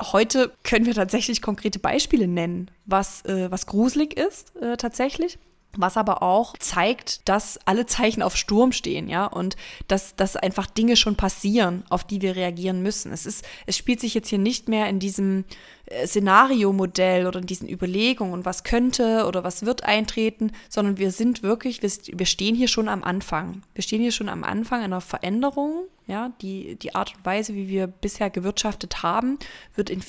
Heute 0.00 0.52
können 0.62 0.86
wir 0.86 0.94
tatsächlich 0.94 1.40
konkrete 1.40 1.78
Beispiele 1.78 2.28
nennen, 2.28 2.70
was, 2.84 3.24
äh, 3.24 3.50
was 3.50 3.66
gruselig 3.66 4.16
ist 4.16 4.54
äh, 4.56 4.76
tatsächlich. 4.76 5.38
Was 5.76 5.96
aber 5.96 6.22
auch 6.22 6.56
zeigt, 6.58 7.28
dass 7.28 7.58
alle 7.64 7.86
Zeichen 7.86 8.22
auf 8.22 8.36
Sturm 8.36 8.72
stehen, 8.72 9.08
ja, 9.08 9.26
und 9.26 9.56
dass, 9.88 10.16
dass 10.16 10.36
einfach 10.36 10.66
Dinge 10.66 10.96
schon 10.96 11.16
passieren, 11.16 11.84
auf 11.90 12.04
die 12.04 12.22
wir 12.22 12.36
reagieren 12.36 12.82
müssen. 12.82 13.12
Es 13.12 13.26
ist, 13.26 13.44
es 13.66 13.76
spielt 13.76 14.00
sich 14.00 14.14
jetzt 14.14 14.28
hier 14.28 14.38
nicht 14.38 14.68
mehr 14.68 14.88
in 14.88 14.98
diesem 14.98 15.44
äh, 15.86 16.06
Szenario-Modell 16.06 17.26
oder 17.26 17.40
in 17.40 17.46
diesen 17.46 17.68
Überlegungen, 17.68 18.44
was 18.44 18.64
könnte 18.64 19.26
oder 19.26 19.44
was 19.44 19.64
wird 19.66 19.84
eintreten, 19.84 20.52
sondern 20.68 20.98
wir 20.98 21.10
sind 21.10 21.42
wirklich, 21.42 21.82
wir, 21.82 21.90
wir 22.18 22.26
stehen 22.26 22.54
hier 22.54 22.68
schon 22.68 22.88
am 22.88 23.04
Anfang. 23.04 23.62
Wir 23.74 23.82
stehen 23.82 24.00
hier 24.00 24.12
schon 24.12 24.28
am 24.28 24.44
Anfang 24.44 24.82
einer 24.82 25.00
Veränderung, 25.00 25.84
ja, 26.06 26.32
die, 26.40 26.76
die 26.76 26.94
Art 26.94 27.14
und 27.16 27.24
Weise, 27.24 27.54
wie 27.54 27.68
wir 27.68 27.86
bisher 27.86 28.30
gewirtschaftet 28.30 29.02
haben, 29.02 29.38
wird 29.74 29.90
in 29.90 30.02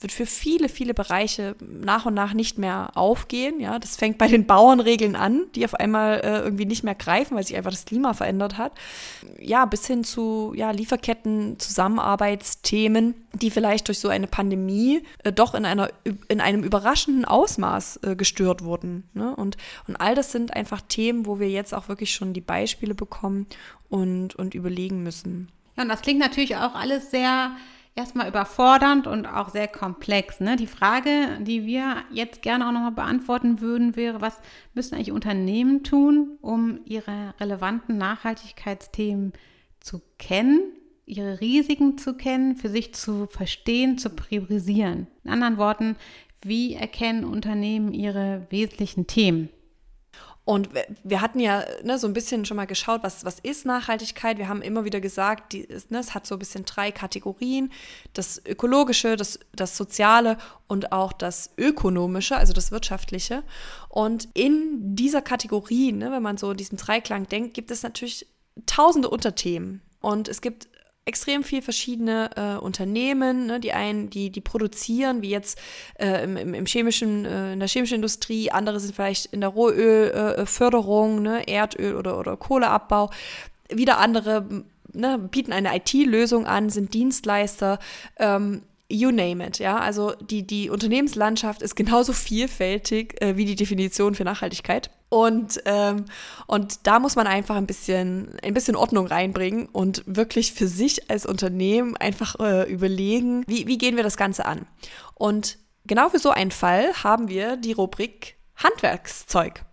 wird 0.00 0.12
für 0.12 0.26
viele, 0.26 0.68
viele 0.68 0.94
Bereiche 0.94 1.56
nach 1.60 2.06
und 2.06 2.14
nach 2.14 2.32
nicht 2.32 2.58
mehr 2.58 2.92
aufgehen. 2.94 3.60
Ja, 3.60 3.78
das 3.78 3.96
fängt 3.96 4.16
bei 4.16 4.28
den 4.28 4.46
Bauernregeln 4.46 5.14
an, 5.14 5.44
die 5.54 5.64
auf 5.64 5.74
einmal 5.74 6.20
äh, 6.20 6.38
irgendwie 6.40 6.64
nicht 6.64 6.84
mehr 6.84 6.94
greifen, 6.94 7.36
weil 7.36 7.44
sich 7.44 7.56
einfach 7.56 7.70
das 7.70 7.84
Klima 7.84 8.14
verändert 8.14 8.56
hat. 8.56 8.72
Ja, 9.38 9.66
bis 9.66 9.86
hin 9.86 10.02
zu 10.02 10.54
ja, 10.56 10.70
Lieferketten, 10.70 11.58
Zusammenarbeitsthemen, 11.58 13.14
die 13.34 13.50
vielleicht 13.50 13.88
durch 13.88 13.98
so 13.98 14.08
eine 14.08 14.26
Pandemie 14.26 15.02
äh, 15.22 15.32
doch 15.32 15.54
in, 15.54 15.66
einer, 15.66 15.90
in 16.28 16.40
einem 16.40 16.62
überraschenden 16.62 17.26
Ausmaß 17.26 18.00
äh, 18.02 18.16
gestört 18.16 18.64
wurden. 18.64 19.04
Ne? 19.12 19.36
Und, 19.36 19.58
und 19.86 19.96
all 19.96 20.14
das 20.14 20.32
sind 20.32 20.54
einfach 20.54 20.80
Themen, 20.80 21.26
wo 21.26 21.40
wir 21.40 21.50
jetzt 21.50 21.74
auch 21.74 21.88
wirklich 21.88 22.14
schon 22.14 22.32
die 22.32 22.40
Beispiele 22.40 22.94
bekommen 22.94 23.46
und, 23.90 24.34
und 24.34 24.54
überlegen 24.54 25.02
müssen. 25.02 25.48
Ja, 25.76 25.82
und 25.82 25.90
das 25.90 26.00
klingt 26.00 26.20
natürlich 26.20 26.56
auch 26.56 26.74
alles 26.74 27.10
sehr 27.10 27.52
erstmal 28.00 28.28
überfordernd 28.28 29.06
und 29.06 29.26
auch 29.26 29.50
sehr 29.50 29.68
komplex. 29.68 30.40
Ne? 30.40 30.56
Die 30.56 30.66
Frage, 30.66 31.38
die 31.40 31.64
wir 31.66 31.96
jetzt 32.10 32.42
gerne 32.42 32.66
auch 32.66 32.72
nochmal 32.72 32.92
beantworten 32.92 33.60
würden, 33.60 33.96
wäre, 33.96 34.20
was 34.20 34.40
müssen 34.74 34.94
eigentlich 34.94 35.12
Unternehmen 35.12 35.84
tun, 35.84 36.38
um 36.40 36.80
ihre 36.84 37.34
relevanten 37.38 37.96
Nachhaltigkeitsthemen 37.98 39.32
zu 39.80 40.00
kennen, 40.18 40.60
ihre 41.06 41.40
Risiken 41.40 41.98
zu 41.98 42.14
kennen, 42.14 42.56
für 42.56 42.68
sich 42.68 42.94
zu 42.94 43.26
verstehen, 43.26 43.98
zu 43.98 44.10
priorisieren. 44.10 45.06
In 45.24 45.30
anderen 45.30 45.58
Worten, 45.58 45.96
wie 46.42 46.74
erkennen 46.74 47.24
Unternehmen 47.24 47.92
ihre 47.92 48.46
wesentlichen 48.50 49.06
Themen? 49.06 49.50
Und 50.50 50.68
wir 51.04 51.20
hatten 51.20 51.38
ja 51.38 51.64
ne, 51.84 51.96
so 51.96 52.08
ein 52.08 52.12
bisschen 52.12 52.44
schon 52.44 52.56
mal 52.56 52.66
geschaut, 52.66 53.04
was, 53.04 53.24
was 53.24 53.38
ist 53.38 53.66
Nachhaltigkeit. 53.66 54.36
Wir 54.36 54.48
haben 54.48 54.62
immer 54.62 54.84
wieder 54.84 55.00
gesagt, 55.00 55.52
die, 55.52 55.68
ne, 55.90 56.00
es 56.00 56.12
hat 56.12 56.26
so 56.26 56.34
ein 56.34 56.40
bisschen 56.40 56.64
drei 56.64 56.90
Kategorien. 56.90 57.70
Das 58.14 58.42
Ökologische, 58.44 59.16
das, 59.16 59.38
das 59.52 59.76
Soziale 59.76 60.38
und 60.66 60.90
auch 60.90 61.12
das 61.12 61.50
Ökonomische, 61.56 62.36
also 62.36 62.52
das 62.52 62.72
Wirtschaftliche. 62.72 63.44
Und 63.88 64.26
in 64.34 64.96
dieser 64.96 65.22
Kategorie, 65.22 65.92
ne, 65.92 66.10
wenn 66.10 66.22
man 66.24 66.36
so 66.36 66.50
in 66.50 66.56
diesem 66.56 66.78
Dreiklang 66.78 67.28
denkt, 67.28 67.54
gibt 67.54 67.70
es 67.70 67.84
natürlich 67.84 68.26
tausende 68.66 69.08
Unterthemen. 69.08 69.82
Und 70.00 70.26
es 70.26 70.40
gibt 70.40 70.66
extrem 71.10 71.44
viel 71.44 71.60
verschiedene 71.60 72.30
äh, 72.36 72.58
Unternehmen, 72.58 73.46
ne, 73.46 73.60
die 73.60 73.72
einen, 73.72 74.08
die, 74.08 74.30
die 74.30 74.40
produzieren, 74.40 75.20
wie 75.20 75.30
jetzt 75.30 75.60
äh, 75.98 76.24
im, 76.24 76.36
im, 76.36 76.66
chemischen, 76.66 77.26
äh, 77.26 77.52
in 77.52 77.58
der 77.58 77.68
chemischen 77.68 77.96
Industrie, 77.96 78.50
andere 78.50 78.80
sind 78.80 78.94
vielleicht 78.94 79.26
in 79.26 79.40
der 79.40 79.50
Rohölförderung, 79.50 81.18
äh, 81.18 81.28
ne, 81.28 81.48
Erdöl 81.48 81.96
oder, 81.96 82.18
oder 82.18 82.36
Kohleabbau. 82.36 83.10
Wieder 83.68 83.98
andere 83.98 84.64
ne, 84.92 85.18
bieten 85.18 85.52
eine 85.52 85.76
IT-Lösung 85.76 86.46
an, 86.46 86.70
sind 86.70 86.94
Dienstleister. 86.94 87.78
Ähm, 88.18 88.62
you 88.90 89.10
name 89.10 89.46
it, 89.46 89.58
ja. 89.58 89.78
Also 89.78 90.12
die, 90.20 90.46
die 90.46 90.68
Unternehmenslandschaft 90.68 91.62
ist 91.62 91.76
genauso 91.76 92.12
vielfältig 92.12 93.20
äh, 93.22 93.36
wie 93.36 93.44
die 93.44 93.54
Definition 93.54 94.14
für 94.14 94.24
Nachhaltigkeit. 94.24 94.90
Und, 95.08 95.60
ähm, 95.64 96.04
und 96.46 96.86
da 96.86 97.00
muss 97.00 97.16
man 97.16 97.26
einfach 97.26 97.56
ein 97.56 97.66
bisschen, 97.66 98.36
ein 98.42 98.54
bisschen 98.54 98.76
Ordnung 98.76 99.06
reinbringen 99.06 99.66
und 99.66 100.02
wirklich 100.06 100.52
für 100.52 100.68
sich 100.68 101.10
als 101.10 101.26
Unternehmen 101.26 101.96
einfach 101.96 102.38
äh, 102.38 102.70
überlegen, 102.70 103.44
wie, 103.46 103.66
wie 103.66 103.78
gehen 103.78 103.96
wir 103.96 104.04
das 104.04 104.16
Ganze 104.16 104.46
an. 104.46 104.66
Und 105.14 105.58
genau 105.86 106.08
für 106.10 106.20
so 106.20 106.30
einen 106.30 106.52
Fall 106.52 106.92
haben 107.02 107.28
wir 107.28 107.56
die 107.56 107.72
Rubrik 107.72 108.36
Handwerkszeug. 108.56 109.64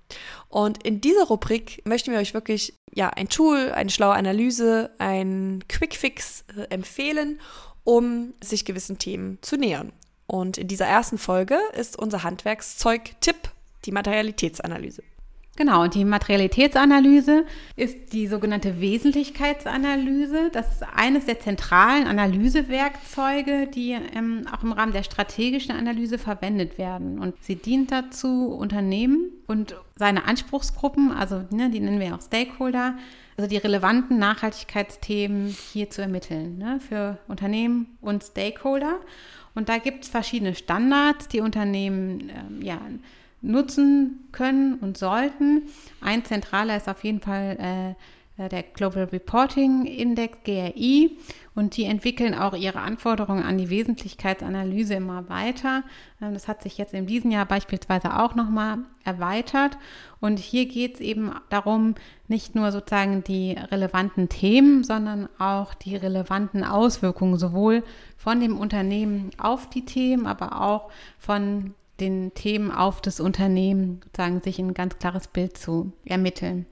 Und 0.49 0.83
in 0.83 1.01
dieser 1.01 1.25
Rubrik 1.25 1.81
möchten 1.85 2.11
wir 2.11 2.19
euch 2.19 2.33
wirklich 2.33 2.73
ja, 2.93 3.09
ein 3.09 3.29
Tool, 3.29 3.71
eine 3.71 3.89
schlaue 3.89 4.15
Analyse, 4.15 4.91
ein 4.97 5.63
Quickfix 5.67 6.45
äh, 6.55 6.73
empfehlen, 6.73 7.39
um 7.87 8.33
sich 8.43 8.65
gewissen 8.65 8.99
Themen 8.99 9.37
zu 9.41 9.55
nähern. 9.55 9.93
Und 10.25 10.57
in 10.57 10.67
dieser 10.67 10.87
ersten 10.87 11.17
Folge 11.17 11.57
ist 11.73 11.97
unser 11.97 12.23
Handwerkszeug-Tipp 12.23 13.37
die 13.85 13.93
Materialitätsanalyse. 13.93 15.03
Genau, 15.55 15.83
und 15.83 15.95
die 15.95 16.03
Materialitätsanalyse 16.03 17.45
ist 17.77 18.11
die 18.11 18.27
sogenannte 18.27 18.81
Wesentlichkeitsanalyse. 18.81 20.49
Das 20.51 20.69
ist 20.73 20.83
eines 20.93 21.27
der 21.27 21.39
zentralen 21.39 22.07
Analysewerkzeuge, 22.07 23.67
die 23.73 23.91
ähm, 23.91 24.45
auch 24.53 24.63
im 24.63 24.73
Rahmen 24.73 24.91
der 24.91 25.03
strategischen 25.03 25.73
Analyse 25.73 26.17
verwendet 26.17 26.77
werden. 26.77 27.19
Und 27.19 27.41
sie 27.41 27.55
dient 27.55 27.93
dazu, 27.93 28.49
Unternehmen 28.49 29.31
und 29.47 29.75
seine 29.95 30.25
Anspruchsgruppen, 30.25 31.13
also 31.13 31.45
ne, 31.51 31.69
die 31.69 31.79
nennen 31.79 32.01
wir 32.01 32.13
auch 32.13 32.21
Stakeholder, 32.21 32.97
also 33.37 33.47
die 33.47 33.57
relevanten 33.57 34.17
Nachhaltigkeitsthemen 34.17 35.55
hier 35.71 35.91
zu 35.91 36.01
ermitteln 36.01 36.57
ne, 36.57 36.79
für 36.79 37.19
Unternehmen 37.27 37.97
und 38.01 38.23
Stakeholder. 38.23 38.99
Und 39.53 39.69
da 39.69 39.77
gibt 39.77 40.03
es 40.03 40.09
verschiedene 40.09 40.55
Standards, 40.55 41.27
die 41.27 41.41
Unternehmen 41.41 42.29
ähm, 42.29 42.61
ja, 42.61 42.79
nutzen 43.41 44.27
können 44.31 44.75
und 44.75 44.97
sollten. 44.97 45.63
Ein 46.01 46.25
zentraler 46.25 46.77
ist 46.77 46.89
auf 46.89 47.03
jeden 47.03 47.21
Fall 47.21 47.57
äh, 47.59 48.43
äh 48.43 48.49
der 48.49 48.63
Global 48.63 49.03
Reporting 49.05 49.85
Index, 49.85 50.39
GRI, 50.43 51.17
und 51.53 51.75
die 51.75 51.85
entwickeln 51.85 52.35
auch 52.35 52.53
ihre 52.53 52.79
Anforderungen 52.79 53.43
an 53.43 53.57
die 53.57 53.71
Wesentlichkeitsanalyse 53.71 54.93
immer 54.93 55.27
weiter. 55.27 55.83
Ähm, 56.21 56.33
das 56.33 56.47
hat 56.47 56.61
sich 56.61 56.77
jetzt 56.77 56.93
in 56.93 57.07
diesem 57.07 57.31
Jahr 57.31 57.45
beispielsweise 57.45 58.19
auch 58.19 58.35
nochmal 58.35 58.79
erweitert. 59.03 59.77
Und 60.19 60.39
hier 60.39 60.65
geht 60.65 60.95
es 60.95 60.99
eben 60.99 61.31
darum, 61.49 61.95
nicht 62.27 62.55
nur 62.55 62.71
sozusagen 62.71 63.23
die 63.23 63.51
relevanten 63.51 64.29
Themen, 64.29 64.83
sondern 64.83 65.29
auch 65.37 65.73
die 65.73 65.95
relevanten 65.95 66.63
Auswirkungen 66.63 67.37
sowohl 67.37 67.83
von 68.17 68.39
dem 68.39 68.57
Unternehmen 68.57 69.29
auf 69.37 69.69
die 69.69 69.85
Themen, 69.85 70.25
aber 70.25 70.61
auch 70.61 70.89
von 71.19 71.73
den 71.99 72.33
Themen 72.33 72.71
auf 72.71 73.01
das 73.01 73.19
Unternehmen 73.19 74.01
sozusagen 74.03 74.41
sich 74.41 74.59
ein 74.59 74.73
ganz 74.73 74.97
klares 74.99 75.27
Bild 75.27 75.57
zu 75.57 75.91
ermitteln. 76.05 76.65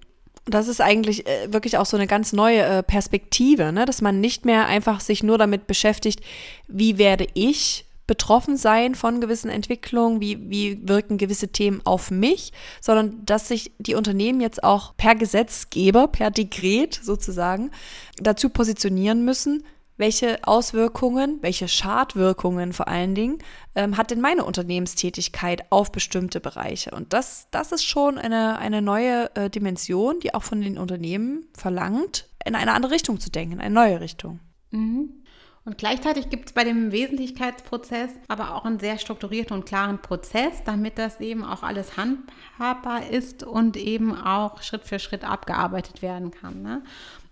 Das 0.46 0.68
ist 0.68 0.80
eigentlich 0.80 1.26
äh, 1.26 1.52
wirklich 1.52 1.78
auch 1.78 1.88
so 1.88 1.98
eine 1.98 2.06
ganz 2.06 2.32
neue 2.32 2.62
äh, 2.62 2.84
Perspektive, 2.84 3.72
ne? 3.72 3.86
dass 3.86 4.02
man 4.02 4.22
nicht 4.22 4.46
mehr 4.46 4.68
einfach 4.68 5.00
sich 5.00 5.24
nur 5.24 5.40
damit 5.40 5.66
beschäftigt, 5.66 6.22
wie 6.68 7.00
werde 7.00 7.26
ich 7.34 7.86
betroffen 8.08 8.58
sein 8.58 8.96
von 8.96 9.22
gewissen 9.22 9.50
Entwicklungen, 9.50 10.22
wie, 10.22 10.50
wie 10.50 10.88
wirken 10.88 11.18
gewisse 11.18 11.50
Themen 11.50 11.82
auf 11.86 12.12
mich, 12.12 12.54
sondern 12.82 13.26
dass 13.26 13.48
sich 13.48 13.72
die 13.80 13.96
Unternehmen 13.96 14.42
jetzt 14.42 14.64
auch 14.64 14.96
per 14.96 15.16
Gesetzgeber, 15.16 16.08
per 16.08 16.32
Dekret 16.32 17.00
sozusagen 17.02 17.72
dazu 18.18 18.50
positionieren 18.50 19.26
müssen, 19.26 19.64
welche 19.98 20.46
Auswirkungen, 20.46 21.40
welche 21.42 21.68
Schadwirkungen 21.68 22.74
vor 22.74 22.88
allen 22.88 23.16
Dingen 23.16 23.38
ähm, 23.76 23.98
hat 23.98 24.12
denn 24.12 24.20
meine 24.20 24.44
Unternehmenstätigkeit 24.44 25.72
auf 25.72 25.92
bestimmte 25.92 26.42
Bereiche? 26.42 26.92
Und 26.92 27.14
das, 27.14 27.48
das 27.52 27.72
ist 27.72 27.86
schon 27.86 28.18
eine, 28.18 28.60
eine 28.60 28.82
neue 28.82 29.34
äh, 29.36 29.50
Dimension, 29.50 30.20
die 30.20 30.34
auch 30.34 30.44
von 30.44 30.62
den 30.62 30.78
Unternehmen 30.78 31.48
verlangt, 31.58 32.28
in 32.46 32.56
eine 32.56 32.74
andere 32.74 32.92
Richtung 32.92 33.20
zu 33.20 33.32
denken, 33.32 33.54
in 33.54 33.62
eine 33.62 33.74
neue 33.74 34.02
Richtung. 34.02 34.42
Mhm. 34.72 35.24
Und 35.66 35.80
gleichzeitig 35.80 36.30
gibt 36.30 36.46
es 36.46 36.54
bei 36.54 36.64
dem 36.64 36.92
Wesentlichkeitsprozess 36.92 38.12
aber 38.28 38.54
auch 38.54 38.66
einen 38.66 38.80
sehr 38.80 39.00
strukturierten 39.00 39.58
und 39.58 39.66
klaren 39.66 40.00
Prozess, 40.00 40.64
damit 40.64 41.00
das 41.00 41.20
eben 41.20 41.44
auch 41.44 41.64
alles 41.64 41.98
handhabbar 41.98 43.10
ist 43.10 43.44
und 43.44 43.76
eben 43.76 44.16
auch 44.16 44.62
Schritt 44.62 44.84
für 44.84 45.00
Schritt 45.00 45.24
abgearbeitet 45.24 46.04
werden 46.04 46.30
kann. 46.30 46.62
Ne? 46.62 46.84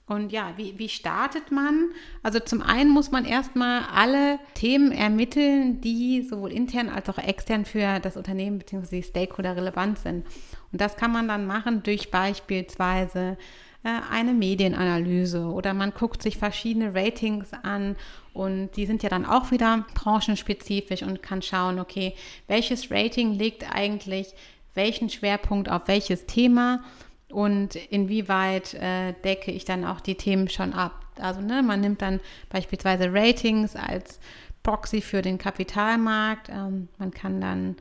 Und 0.08 0.32
ja, 0.32 0.54
wie, 0.58 0.78
wie 0.80 0.90
startet 0.90 1.52
man? 1.52 1.92
Also 2.24 2.40
zum 2.40 2.64
einen 2.64 2.90
muss 2.90 3.12
man 3.12 3.24
erstmal 3.24 3.84
alle 3.94 4.40
Themen 4.56 4.92
ermitteln, 4.92 5.80
die 5.80 6.24
sowohl 6.24 6.52
intern 6.52 6.90
als 6.90 7.10
auch 7.10 7.20
extern 7.20 7.66
für 7.66 8.00
das 8.00 8.18
Unternehmen 8.18 8.58
bzw. 8.58 8.98
die 8.98 9.04
Stakeholder 9.04 9.56
relevant 9.56 10.00
sind. 10.00 10.26
Und 10.72 10.82
das 10.82 10.98
kann 10.98 11.12
man 11.12 11.28
dann 11.28 11.46
machen 11.46 11.84
durch 11.84 12.10
beispielsweise 12.10 13.38
äh, 13.84 13.90
eine 14.12 14.34
Medienanalyse 14.34 15.46
oder 15.46 15.74
man 15.74 15.92
guckt 15.92 16.22
sich 16.22 16.38
verschiedene 16.38 16.96
Ratings 16.96 17.52
an 17.64 17.96
und 18.34 18.72
die 18.76 18.86
sind 18.86 19.04
ja 19.04 19.10
dann 19.10 19.26
auch 19.26 19.52
wieder 19.52 19.86
branchenspezifisch 19.94 21.04
und 21.04 21.22
kann 21.22 21.42
schauen, 21.42 21.80
okay, 21.80 22.14
welches 22.48 22.92
Rating 22.92 23.34
legt 23.34 23.74
eigentlich 23.74 24.34
welchen 24.76 25.10
Schwerpunkt 25.10 25.70
auf 25.70 25.84
welches 25.88 26.26
Thema 26.26 26.84
und 27.30 27.76
inwieweit 27.76 28.74
äh, 28.76 29.14
decke 29.24 29.52
ich 29.52 29.66
dann 29.66 29.86
auch 29.86 30.00
die 30.00 30.16
Themen 30.16 30.50
schon 30.50 30.74
ab. 30.74 31.00
Also 31.20 31.42
ne, 31.42 31.62
man 31.62 31.82
nimmt 31.82 32.02
dann 32.02 32.20
beispielsweise 32.50 33.14
Ratings 33.14 33.76
als 33.76 34.20
Proxy 34.64 35.02
für 35.02 35.22
den 35.22 35.38
Kapitalmarkt. 35.38 36.50
Ähm, 36.50 36.88
man 36.98 37.12
kann 37.12 37.42
dann 37.42 37.76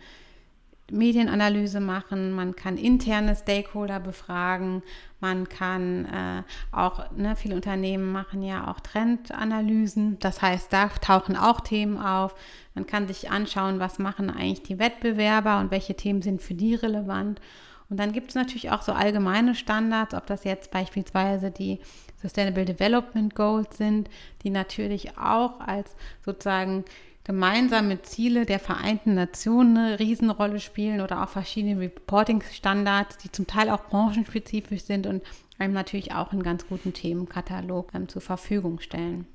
Medienanalyse 0.92 1.81
machen, 1.81 2.33
man 2.33 2.55
kann 2.55 2.76
interne 2.76 3.35
Stakeholder 3.35 3.98
befragen, 3.98 4.83
man 5.20 5.48
kann 5.48 6.05
äh, 6.05 6.42
auch, 6.70 7.11
ne, 7.12 7.35
viele 7.35 7.55
Unternehmen 7.55 8.12
machen 8.12 8.42
ja 8.42 8.70
auch 8.70 8.81
Trendanalysen, 8.81 10.18
das 10.18 10.42
heißt, 10.42 10.72
da 10.72 10.88
tauchen 10.88 11.37
auch 11.37 11.61
Themen 11.61 11.98
auf. 11.98 12.35
Man 12.74 12.87
kann 12.87 13.07
sich 13.07 13.31
anschauen, 13.31 13.81
was 13.81 13.98
machen 13.98 14.31
eigentlich 14.31 14.62
die 14.62 14.78
Wettbewerber 14.78 15.61
und 15.61 15.70
welche 15.70 15.94
Themen 15.94 16.22
sind 16.22 16.42
für 16.42 16.55
die 16.55 16.74
relevant. 16.74 17.40
Und 17.88 17.98
dann 17.98 18.12
gibt 18.12 18.31
es 18.31 18.35
natürlich 18.35 18.70
auch 18.70 18.81
so 18.81 18.92
allgemeine 18.92 19.55
Standards, 19.55 20.14
ob 20.14 20.26
das 20.26 20.44
jetzt 20.44 20.70
beispielsweise 20.70 21.50
die 21.50 21.78
Sustainable 22.22 22.64
Development 22.64 23.35
Goals 23.35 23.76
sind, 23.76 24.09
die 24.42 24.50
natürlich 24.50 25.18
auch 25.18 25.61
als 25.61 25.94
sozusagen 26.24 26.85
gemeinsame 27.24 28.02
Ziele 28.02 28.46
der 28.46 28.58
Vereinten 28.58 29.14
Nationen 29.14 29.76
eine 29.76 29.98
Riesenrolle 29.98 30.61
spielen 30.61 31.00
oder 31.00 31.22
auch 31.22 31.28
verschiedene 31.28 31.80
Reporting-Standards, 31.80 33.18
die 33.18 33.30
zum 33.30 33.46
Teil 33.46 33.70
auch 33.70 33.85
branchenspezifisch 33.85 34.82
sind 34.82 35.06
und 35.06 35.22
einem 35.58 35.74
natürlich 35.74 36.12
auch 36.12 36.32
einen 36.32 36.42
ganz 36.42 36.66
guten 36.66 36.92
Themenkatalog 36.92 37.90
ähm, 37.94 38.08
zur 38.08 38.22
Verfügung 38.22 38.80
stellen. 38.80 39.26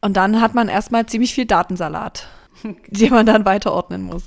Und 0.00 0.16
dann 0.16 0.40
hat 0.40 0.54
man 0.54 0.68
erstmal 0.68 1.06
ziemlich 1.06 1.34
viel 1.34 1.46
Datensalat, 1.46 2.28
den 2.88 3.10
man 3.10 3.26
dann 3.26 3.44
weiterordnen 3.44 4.02
muss. 4.02 4.24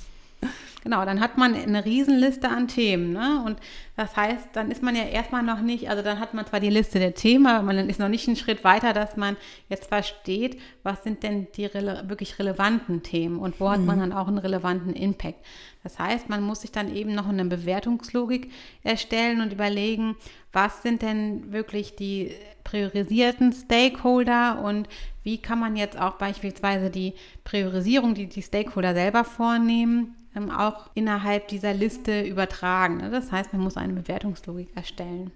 Genau, 0.84 1.04
dann 1.04 1.20
hat 1.20 1.36
man 1.36 1.54
eine 1.54 1.84
Riesenliste 1.84 2.48
an 2.48 2.68
Themen. 2.68 3.12
Ne? 3.12 3.42
Und 3.44 3.58
das 3.96 4.16
heißt, 4.16 4.50
dann 4.52 4.70
ist 4.70 4.80
man 4.80 4.94
ja 4.94 5.02
erstmal 5.02 5.42
noch 5.42 5.60
nicht, 5.60 5.90
also 5.90 6.04
dann 6.04 6.20
hat 6.20 6.34
man 6.34 6.46
zwar 6.46 6.60
die 6.60 6.70
Liste 6.70 7.00
der 7.00 7.14
Themen, 7.14 7.48
aber 7.48 7.64
man 7.64 7.88
ist 7.88 7.98
noch 7.98 8.08
nicht 8.08 8.28
einen 8.28 8.36
Schritt 8.36 8.62
weiter, 8.62 8.92
dass 8.92 9.16
man 9.16 9.36
jetzt 9.68 9.88
versteht, 9.88 10.60
was 10.84 11.02
sind 11.02 11.24
denn 11.24 11.48
die 11.56 11.66
rele 11.66 12.04
wirklich 12.06 12.38
relevanten 12.38 13.02
Themen 13.02 13.40
und 13.40 13.58
wo 13.58 13.70
hat 13.70 13.80
man 13.80 13.96
mhm. 13.96 14.02
dann 14.02 14.12
auch 14.12 14.28
einen 14.28 14.38
relevanten 14.38 14.94
Impact. 14.94 15.44
Das 15.82 15.98
heißt, 15.98 16.28
man 16.28 16.42
muss 16.42 16.60
sich 16.60 16.70
dann 16.70 16.94
eben 16.94 17.12
noch 17.12 17.28
eine 17.28 17.44
Bewertungslogik 17.44 18.52
erstellen 18.84 19.40
und 19.40 19.52
überlegen, 19.52 20.16
was 20.52 20.82
sind 20.82 21.02
denn 21.02 21.52
wirklich 21.52 21.96
die 21.96 22.30
priorisierten 22.62 23.52
Stakeholder 23.52 24.60
und 24.62 24.88
wie 25.24 25.38
kann 25.38 25.58
man 25.58 25.76
jetzt 25.76 25.98
auch 25.98 26.14
beispielsweise 26.14 26.90
die 26.90 27.14
Priorisierung, 27.42 28.14
die 28.14 28.26
die 28.26 28.42
Stakeholder 28.42 28.94
selber 28.94 29.24
vornehmen, 29.24 30.14
ähm, 30.34 30.50
auch 30.50 30.90
innerhalb 30.94 31.48
dieser 31.48 31.74
Liste 31.74 32.22
übertragen. 32.22 32.98
Ne? 32.98 33.10
Das 33.10 33.32
heißt, 33.32 33.52
man 33.52 33.62
muss 33.62 33.76
eine 33.76 33.92
Bewertungslogik 33.92 34.68
erstellen. 34.74 35.30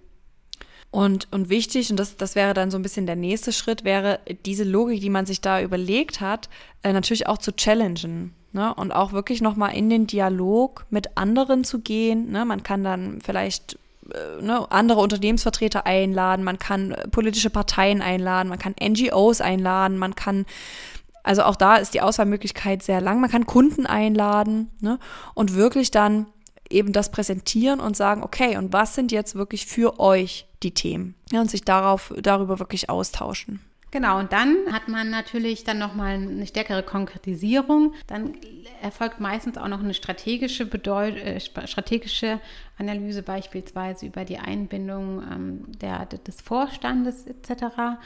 Und, 0.91 1.27
und 1.33 1.49
wichtig, 1.49 1.91
und 1.91 1.99
das, 1.99 2.17
das 2.17 2.35
wäre 2.35 2.53
dann 2.53 2.71
so 2.71 2.79
ein 2.79 2.83
bisschen 2.83 3.07
der 3.07 3.17
nächste 3.17 3.53
Schritt, 3.53 3.83
wäre 3.83 4.21
diese 4.45 4.65
Logik, 4.65 5.01
die 5.01 5.09
man 5.09 5.25
sich 5.25 5.41
da 5.41 5.63
überlegt 5.63 6.21
hat, 6.21 6.51
äh, 6.83 6.93
natürlich 6.93 7.27
auch 7.27 7.39
zu 7.39 7.53
challengen. 7.53 8.35
Ne? 8.53 8.75
Und 8.75 8.93
auch 8.93 9.13
wirklich 9.13 9.41
nochmal 9.41 9.75
in 9.75 9.89
den 9.89 10.07
Dialog 10.07 10.85
mit 10.91 11.17
anderen 11.17 11.65
zu 11.65 11.81
gehen. 11.81 12.31
Ne? 12.31 12.45
Man 12.45 12.63
kann 12.63 12.85
dann 12.85 13.23
vielleicht 13.23 13.79
äh, 14.11 14.43
ne, 14.43 14.71
andere 14.71 15.01
Unternehmensvertreter 15.01 15.87
einladen, 15.87 16.45
man 16.45 16.59
kann 16.59 16.93
äh, 16.93 17.09
politische 17.09 17.51
Parteien 17.51 18.03
einladen, 18.03 18.49
man 18.49 18.59
kann 18.59 18.75
NGOs 18.83 19.41
einladen, 19.41 19.97
man 19.97 20.15
kann 20.15 20.45
also 21.23 21.43
auch 21.43 21.57
da 21.57 21.77
ist 21.77 21.95
die 21.95 22.01
Auswahlmöglichkeit 22.01 22.83
sehr 22.83 23.01
lang. 23.01 23.21
Man 23.21 23.31
kann 23.31 23.47
Kunden 23.47 23.87
einladen 23.87 24.71
ne, 24.81 24.99
und 25.35 25.55
wirklich 25.55 25.91
dann 25.91 26.27
eben 26.69 26.93
das 26.93 27.11
präsentieren 27.11 27.81
und 27.81 27.97
sagen, 27.97 28.23
okay, 28.23 28.57
und 28.57 28.73
was 28.73 28.95
sind 28.95 29.13
jetzt 29.13 29.35
wirklich 29.35 29.67
für 29.67 30.01
euch 30.01 30.47
die 30.63 30.73
Themen? 30.73 31.15
Ja, 31.31 31.41
und 31.41 31.51
sich 31.51 31.65
darauf, 31.65 32.13
darüber 32.21 32.59
wirklich 32.59 32.89
austauschen. 32.89 33.61
Genau, 33.91 34.19
und 34.19 34.33
dann 34.33 34.57
hat 34.73 34.89
man 34.89 35.11
natürlich 35.11 35.65
dann 35.65 35.79
nochmal 35.79 36.15
eine 36.15 36.47
stärkere 36.47 36.83
Konkretisierung. 36.83 37.93
Dann 38.07 38.39
erfolgt 38.81 39.21
meistens 39.21 39.59
auch 39.59 39.69
noch 39.69 39.81
eine 39.81 39.93
strategische, 39.93 40.65
Bedeut 40.65 41.15
äh, 41.17 41.39
strategische 41.39 42.41
Analyse, 42.79 43.23
beispielsweise 43.23 44.07
über 44.07 44.25
die 44.25 44.39
Einbindung 44.39 45.23
ähm, 45.31 45.65
der, 45.79 46.07
des 46.07 46.41
Vorstandes 46.41 47.27
etc. 47.27 47.99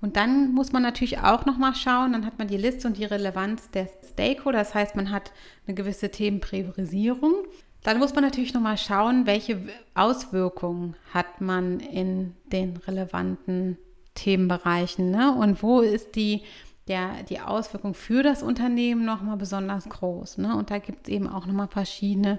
Und 0.00 0.16
dann 0.16 0.52
muss 0.52 0.72
man 0.72 0.82
natürlich 0.82 1.18
auch 1.18 1.44
nochmal 1.44 1.74
schauen, 1.74 2.12
dann 2.12 2.24
hat 2.24 2.38
man 2.38 2.48
die 2.48 2.56
Liste 2.56 2.88
und 2.88 2.96
die 2.96 3.04
Relevanz 3.04 3.70
der 3.70 3.88
Stakeholder, 4.08 4.60
das 4.60 4.74
heißt, 4.74 4.96
man 4.96 5.10
hat 5.10 5.32
eine 5.66 5.74
gewisse 5.74 6.10
Themenpriorisierung. 6.10 7.34
Dann 7.82 7.98
muss 7.98 8.14
man 8.14 8.24
natürlich 8.24 8.54
nochmal 8.54 8.78
schauen, 8.78 9.26
welche 9.26 9.60
Auswirkungen 9.94 10.96
hat 11.12 11.40
man 11.40 11.80
in 11.80 12.34
den 12.52 12.76
relevanten 12.76 13.78
Themenbereichen 14.14 15.10
ne? 15.10 15.34
und 15.34 15.62
wo 15.62 15.80
ist 15.80 16.14
die, 16.14 16.42
der, 16.88 17.22
die 17.28 17.40
Auswirkung 17.40 17.94
für 17.94 18.22
das 18.22 18.42
Unternehmen 18.42 19.04
nochmal 19.04 19.36
besonders 19.36 19.88
groß. 19.88 20.38
Ne? 20.38 20.56
Und 20.56 20.70
da 20.70 20.78
gibt 20.78 21.06
es 21.06 21.14
eben 21.14 21.28
auch 21.28 21.46
nochmal 21.46 21.68
verschiedene 21.68 22.38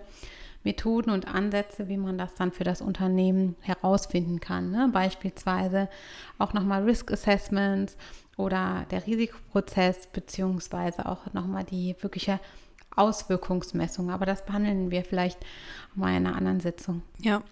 Methoden 0.63 1.09
und 1.09 1.27
Ansätze, 1.27 1.87
wie 1.87 1.97
man 1.97 2.17
das 2.17 2.35
dann 2.35 2.51
für 2.51 2.63
das 2.63 2.81
Unternehmen 2.81 3.55
herausfinden 3.61 4.39
kann. 4.39 4.71
Ne? 4.71 4.89
Beispielsweise 4.91 5.89
auch 6.37 6.53
nochmal 6.53 6.83
Risk 6.83 7.11
Assessments 7.11 7.97
oder 8.37 8.85
der 8.91 9.05
Risikoprozess, 9.05 10.07
beziehungsweise 10.07 11.07
auch 11.07 11.33
nochmal 11.33 11.63
die 11.63 11.95
wirkliche 12.01 12.39
Auswirkungsmessung. 12.95 14.11
Aber 14.11 14.25
das 14.25 14.45
behandeln 14.45 14.91
wir 14.91 15.03
vielleicht 15.03 15.39
mal 15.95 16.15
in 16.15 16.25
einer 16.25 16.35
anderen 16.35 16.59
Sitzung. 16.59 17.01
Ja, 17.19 17.43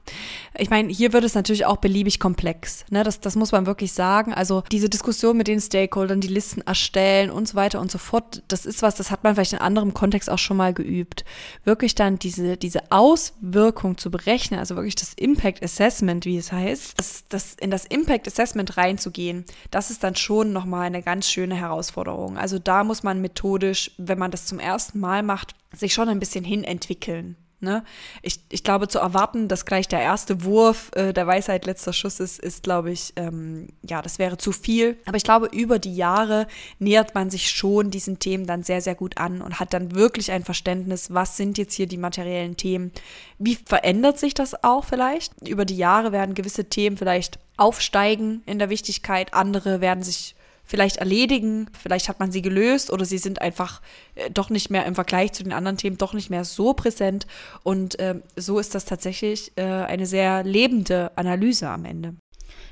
ich 0.57 0.69
meine, 0.69 0.91
hier 0.91 1.13
wird 1.13 1.23
es 1.23 1.35
natürlich 1.35 1.65
auch 1.65 1.77
beliebig 1.77 2.19
komplex. 2.19 2.85
Ne? 2.89 3.03
Das, 3.03 3.19
das 3.19 3.35
muss 3.35 3.51
man 3.51 3.65
wirklich 3.65 3.93
sagen. 3.93 4.33
Also 4.33 4.63
diese 4.71 4.89
Diskussion 4.89 5.37
mit 5.37 5.47
den 5.47 5.59
Stakeholdern, 5.59 6.21
die 6.21 6.27
Listen 6.27 6.61
erstellen 6.61 7.29
und 7.29 7.47
so 7.47 7.55
weiter 7.55 7.79
und 7.79 7.91
so 7.91 7.97
fort, 7.97 8.41
das 8.47 8.65
ist 8.65 8.81
was, 8.81 8.95
das 8.95 9.11
hat 9.11 9.23
man 9.23 9.35
vielleicht 9.35 9.53
in 9.53 9.59
anderem 9.59 9.93
Kontext 9.93 10.29
auch 10.29 10.39
schon 10.39 10.57
mal 10.57 10.73
geübt. 10.73 11.23
Wirklich 11.65 11.95
dann 11.95 12.17
diese, 12.17 12.57
diese 12.57 12.91
Auswirkung 12.91 13.97
zu 13.97 14.09
berechnen, 14.09 14.59
also 14.59 14.75
wirklich 14.75 14.95
das 14.95 15.13
Impact 15.13 15.63
Assessment, 15.63 16.25
wie 16.25 16.37
es 16.37 16.51
heißt, 16.51 16.97
das, 16.97 17.25
das 17.29 17.53
in 17.55 17.69
das 17.69 17.85
Impact 17.85 18.27
Assessment 18.27 18.77
reinzugehen, 18.77 19.45
das 19.69 19.91
ist 19.91 20.03
dann 20.03 20.15
schon 20.15 20.51
nochmal 20.53 20.87
eine 20.87 21.03
ganz 21.03 21.29
schöne 21.29 21.55
Herausforderung. 21.55 22.37
Also 22.37 22.57
da 22.57 22.83
muss 22.83 23.03
man 23.03 23.21
methodisch, 23.21 23.91
wenn 23.97 24.17
man 24.17 24.31
das 24.31 24.45
zum 24.45 24.59
ersten 24.59 24.99
Mal 24.99 25.23
macht, 25.23 25.55
sich 25.75 25.93
schon 25.93 26.09
ein 26.09 26.19
bisschen 26.19 26.43
hinentwickeln. 26.43 27.35
Ne? 27.61 27.83
Ich, 28.21 28.39
ich 28.49 28.63
glaube, 28.63 28.87
zu 28.87 28.99
erwarten, 28.99 29.49
dass 29.49 29.65
gleich 29.65 29.87
der 29.89 29.99
erste 29.99 30.45
Wurf 30.45 30.91
äh, 30.95 31.11
der 31.11 31.27
Weisheit 31.27 31.65
letzter 31.65 31.91
Schuss 31.91 32.21
ist, 32.21 32.39
ist, 32.39 32.63
glaube 32.63 32.91
ich, 32.91 33.11
ähm, 33.17 33.67
ja, 33.81 34.01
das 34.01 34.17
wäre 34.17 34.37
zu 34.37 34.53
viel. 34.53 34.97
Aber 35.05 35.17
ich 35.17 35.25
glaube, 35.25 35.47
über 35.47 35.77
die 35.77 35.95
Jahre 35.95 36.47
nähert 36.79 37.15
man 37.15 37.29
sich 37.29 37.49
schon 37.49 37.91
diesen 37.91 38.17
Themen 38.19 38.45
dann 38.45 38.63
sehr, 38.63 38.81
sehr 38.81 38.95
gut 38.95 39.17
an 39.17 39.41
und 39.41 39.59
hat 39.59 39.73
dann 39.73 39.93
wirklich 39.93 40.31
ein 40.31 40.45
Verständnis, 40.45 41.13
was 41.13 41.35
sind 41.35 41.57
jetzt 41.57 41.73
hier 41.73 41.87
die 41.87 41.97
materiellen 41.97 42.55
Themen. 42.55 42.93
Wie 43.39 43.55
verändert 43.55 44.19
sich 44.19 44.33
das 44.33 44.63
auch 44.63 44.85
vielleicht? 44.85 45.33
Über 45.45 45.65
die 45.65 45.77
Jahre 45.77 46.13
werden 46.13 46.35
gewisse 46.35 46.65
Themen 46.65 46.95
vielleicht 46.95 47.39
aufsteigen 47.57 48.41
in 48.45 48.57
der 48.57 48.69
Wichtigkeit, 48.69 49.33
andere 49.33 49.81
werden 49.81 50.03
sich 50.03 50.35
vielleicht 50.69 50.97
erledigen, 50.97 51.67
vielleicht 51.73 52.09
hat 52.09 52.19
man 52.19 52.31
sie 52.31 52.43
gelöst 52.43 52.93
oder 52.93 53.03
sie 53.03 53.17
sind 53.17 53.41
einfach 53.41 53.81
äh, 54.13 54.29
doch 54.29 54.51
nicht 54.51 54.69
mehr 54.69 54.85
im 54.85 54.93
Vergleich 54.93 55.33
zu 55.33 55.43
den 55.43 55.51
anderen 55.51 55.77
Themen 55.77 55.97
doch 55.97 56.13
nicht 56.13 56.29
mehr 56.29 56.45
so 56.45 56.73
präsent. 56.73 57.25
Und 57.63 57.97
äh, 57.99 58.21
so 58.35 58.59
ist 58.59 58.75
das 58.75 58.85
tatsächlich 58.85 59.51
äh, 59.55 59.63
eine 59.63 60.05
sehr 60.05 60.43
lebende 60.43 61.11
Analyse 61.15 61.67
am 61.69 61.85
Ende. 61.85 62.13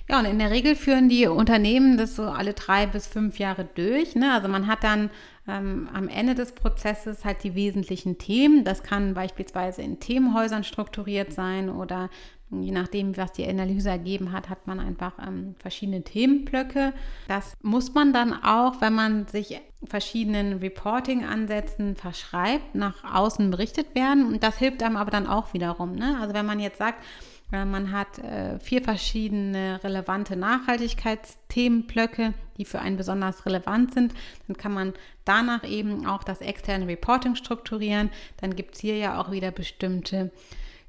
Ja, 0.09 0.19
und 0.19 0.25
in 0.25 0.39
der 0.39 0.51
Regel 0.51 0.75
führen 0.75 1.09
die 1.09 1.27
Unternehmen 1.27 1.97
das 1.97 2.15
so 2.15 2.23
alle 2.23 2.53
drei 2.53 2.85
bis 2.85 3.07
fünf 3.07 3.39
Jahre 3.39 3.67
durch. 3.75 4.15
Ne? 4.15 4.31
Also 4.31 4.47
man 4.47 4.67
hat 4.67 4.83
dann 4.83 5.09
ähm, 5.47 5.89
am 5.91 6.07
Ende 6.07 6.33
des 6.33 6.53
Prozesses 6.53 7.25
halt 7.25 7.43
die 7.43 7.55
wesentlichen 7.55 8.17
Themen. 8.17 8.63
Das 8.63 8.83
kann 8.83 9.15
beispielsweise 9.15 9.81
in 9.81 9.99
Themenhäusern 9.99 10.63
strukturiert 10.63 11.33
sein 11.33 11.69
oder 11.69 12.09
Je 12.49 12.71
nachdem, 12.71 13.17
was 13.17 13.33
die 13.33 13.47
Analyse 13.47 13.89
ergeben 13.89 14.31
hat, 14.31 14.49
hat 14.49 14.67
man 14.67 14.79
einfach 14.79 15.13
ähm, 15.25 15.55
verschiedene 15.59 16.03
Themenblöcke. 16.03 16.93
Das 17.27 17.57
muss 17.61 17.93
man 17.93 18.13
dann 18.13 18.31
auch, 18.33 18.79
wenn 18.79 18.93
man 18.93 19.27
sich 19.27 19.59
verschiedenen 19.83 20.59
Reporting-Ansätzen 20.59 21.97
verschreibt, 21.97 22.73
nach 22.73 23.03
außen 23.13 23.51
berichtet 23.51 23.95
werden. 23.95 24.25
Und 24.25 24.43
das 24.43 24.57
hilft 24.57 24.81
einem 24.81 24.95
aber 24.95 25.11
dann 25.11 25.27
auch 25.27 25.53
wiederum. 25.53 25.95
Ne? 25.95 26.17
Also 26.21 26.33
wenn 26.33 26.45
man 26.45 26.61
jetzt 26.61 26.77
sagt, 26.77 27.03
äh, 27.51 27.65
man 27.65 27.91
hat 27.91 28.19
äh, 28.19 28.59
vier 28.59 28.81
verschiedene 28.81 29.83
relevante 29.83 30.37
Nachhaltigkeitsthemenblöcke, 30.37 32.33
die 32.57 32.65
für 32.65 32.79
einen 32.79 32.95
besonders 32.97 33.45
relevant 33.45 33.93
sind. 33.93 34.13
Dann 34.47 34.57
kann 34.57 34.73
man 34.73 34.93
danach 35.25 35.63
eben 35.63 36.05
auch 36.05 36.23
das 36.23 36.41
externe 36.41 36.87
Reporting 36.87 37.35
strukturieren. 37.35 38.09
Dann 38.41 38.55
gibt 38.55 38.75
es 38.75 38.81
hier 38.81 38.97
ja 38.97 39.19
auch 39.21 39.31
wieder 39.31 39.51
bestimmte 39.51 40.31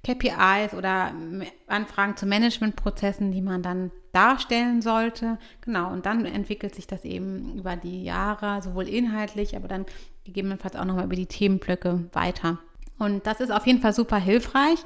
KPIs 0.05 0.75
oder 0.75 1.13
Anfragen 1.67 2.17
zu 2.17 2.27
Managementprozessen, 2.27 3.33
die 3.33 3.43
man 3.43 3.63
dann 3.63 3.91
darstellen 4.13 4.81
sollte. 4.81 5.39
Genau, 5.61 5.93
und 5.93 6.07
dann 6.07 6.25
entwickelt 6.25 6.75
sich 6.75 6.87
das 6.87 7.05
eben 7.05 7.59
über 7.59 7.77
die 7.77 8.05
Jahre, 8.05 8.63
sowohl 8.63 8.89
inhaltlich, 8.89 9.57
aber 9.57 9.69
dann 9.69 9.87
gegebenenfalls 10.25 10.77
auch 10.77 10.85
nochmal 10.85 11.05
über 11.05 11.17
die 11.17 11.27
Themenblöcke 11.27 12.09
weiter. 12.13 12.59
Und 12.99 13.27
das 13.27 13.41
ist 13.41 13.51
auf 13.53 13.67
jeden 13.67 13.81
Fall 13.81 13.93
super 13.93 14.19
hilfreich, 14.19 14.79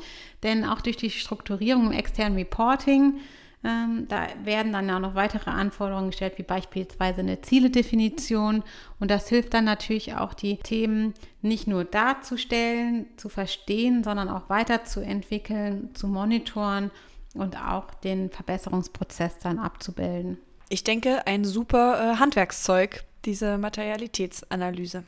denn 0.43 0.65
auch 0.65 0.81
durch 0.81 0.97
die 0.97 1.11
Strukturierung 1.11 1.87
im 1.87 1.93
externen 1.93 2.37
Reporting 2.37 3.21
Ähm, 3.65 4.07
da 4.09 4.27
werden 4.43 4.73
dann 4.73 4.91
auch 4.91 4.99
noch 4.99 5.15
weitere 5.15 5.51
Anforderungen 5.51 6.11
gestellt, 6.11 6.35
wie 6.37 6.43
beispielsweise 6.43 7.21
eine 7.21 7.41
Zieledefinition. 7.41 8.65
Und 8.99 9.11
das 9.11 9.29
hilft 9.29 9.55
dann 9.55 9.65
natürlich 9.65 10.15
auch, 10.15 10.35
die 10.35 10.57
Themen 10.57 11.15
nicht 11.43 11.69
nur 11.69 11.85
darzustellen, 11.85 13.07
zu 13.17 13.29
verstehen, 13.29 14.03
sondern 14.03 14.29
auch 14.29 14.49
weiterzuentwickeln, 14.49 15.95
zu 15.95 16.09
monitoren 16.09 16.91
und 17.35 17.57
auch 17.57 17.95
den 17.95 18.31
Verbesserungsprozess 18.31 19.39
dann 19.39 19.59
abzubilden. 19.59 20.39
Ich 20.69 20.85
denke, 20.85 21.27
ein 21.27 21.45
super 21.45 22.15
äh, 22.15 22.17
Handwerkszeug, 22.17 23.05
diese 23.25 23.59
Materialitätsanalyse. 23.59 25.05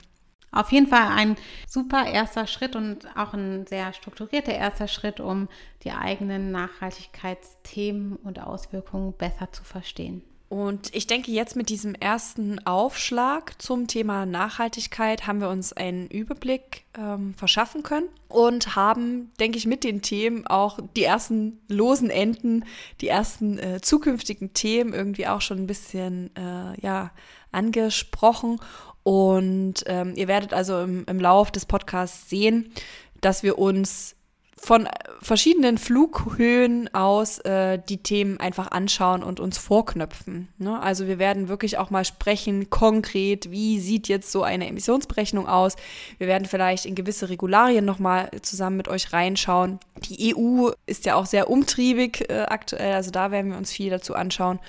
Auf 0.55 0.71
jeden 0.71 0.87
Fall 0.87 1.09
ein 1.09 1.37
super 1.69 2.07
erster 2.07 2.47
Schritt 2.47 2.77
und 2.77 3.07
auch 3.17 3.35
ein 3.35 3.67
sehr 3.67 3.93
strukturierter 3.93 4.53
erster 4.53 4.87
Schritt, 4.87 5.19
um 5.19 5.49
die 5.83 5.90
eigenen 5.90 6.53
Nachhaltigkeitsthemen 6.53 8.17
und 8.17 8.40
Auswirkungen 8.40 9.12
besser 9.14 9.51
zu 9.51 9.64
verstehen. 9.64 10.23
Und 10.55 10.95
ich 10.95 11.09
denke, 11.09 11.33
jetzt 11.33 11.57
mit 11.57 11.69
diesem 11.69 11.97
ersten 11.97 12.64
Aufschlag 12.64 13.61
zum 13.61 13.88
Thema 13.88 14.25
Nachhaltigkeit 14.25 15.27
haben 15.27 15.40
wir 15.40 15.49
uns 15.49 15.73
einen 15.73 16.07
Überblick 16.07 16.85
ähm, 16.97 17.35
verschaffen 17.35 17.83
können 17.83 18.07
und 18.29 18.77
haben, 18.77 19.33
denke 19.40 19.59
ich, 19.59 19.67
mit 19.67 19.83
den 19.83 20.01
Themen 20.01 20.47
auch 20.47 20.79
die 20.95 21.03
ersten 21.03 21.59
losen 21.69 22.09
Enden, 22.09 22.64
die 23.01 23.09
ersten 23.09 23.59
äh, 23.59 23.81
zukünftigen 23.81 24.55
Themen 24.55 24.93
irgendwie 24.93 25.27
auch 25.27 25.40
schon 25.40 25.59
ein 25.59 25.67
bisschen 25.67 26.31
äh, 26.37 26.81
ja, 26.81 27.11
angesprochen. 27.51 28.61
Und 29.05 29.85
ähm, 29.87 30.14
ihr 30.17 30.27
werdet 30.27 30.53
also 30.53 30.81
im, 30.81 31.05
im 31.07 31.21
Lauf 31.21 31.53
des 31.53 31.67
Podcasts 31.67 32.29
sehen, 32.29 32.73
dass 33.21 33.43
wir 33.43 33.59
uns 33.59 34.17
von 34.57 34.88
verschiedenen 35.21 35.79
Flughöhen 35.79 36.93
aus 36.95 37.38
äh, 37.40 37.79
die 37.88 38.03
Themen 38.03 38.38
einfach 38.40 38.71
anschauen 38.71 39.23
und 39.23 39.40
uns 39.40 39.59
vorknöpfen. 39.59 40.49
Ne? 40.59 40.81
Also 40.81 41.07
wir 41.07 41.19
werden 41.19 41.49
wirklich 41.49 41.79
auch 41.79 41.90
mal 41.90 42.05
sprechen, 42.05 42.71
konkret, 42.71 43.51
wie 43.51 43.81
sieht 43.81 44.09
jetzt 44.09 44.31
so 44.31 44.43
eine 44.43 44.69
Emissionsberechnung 44.69 45.49
aus. 45.49 45.77
Wir 46.19 46.27
werden 46.27 46.47
vielleicht 46.47 46.87
in 46.87 46.95
gewisse 46.95 47.29
Regularien 47.29 47.85
nochmal 47.85 48.31
zusammen 48.43 48.77
mit 48.77 48.88
euch 48.88 49.12
reinschauen. 49.12 49.81
Die 50.09 50.35
EU 50.35 50.71
ist 50.87 51.05
ja 51.05 51.17
auch 51.17 51.27
sehr 51.27 51.51
umtriebig 51.51 52.31
äh, 52.31 52.43
aktuell, 52.43 52.95
also 52.95 53.11
da 53.11 53.31
werden 53.31 53.51
wir 53.51 53.59
uns 53.59 53.73
viel 53.73 53.90
dazu 53.90 54.14
anschauen. 54.14 54.61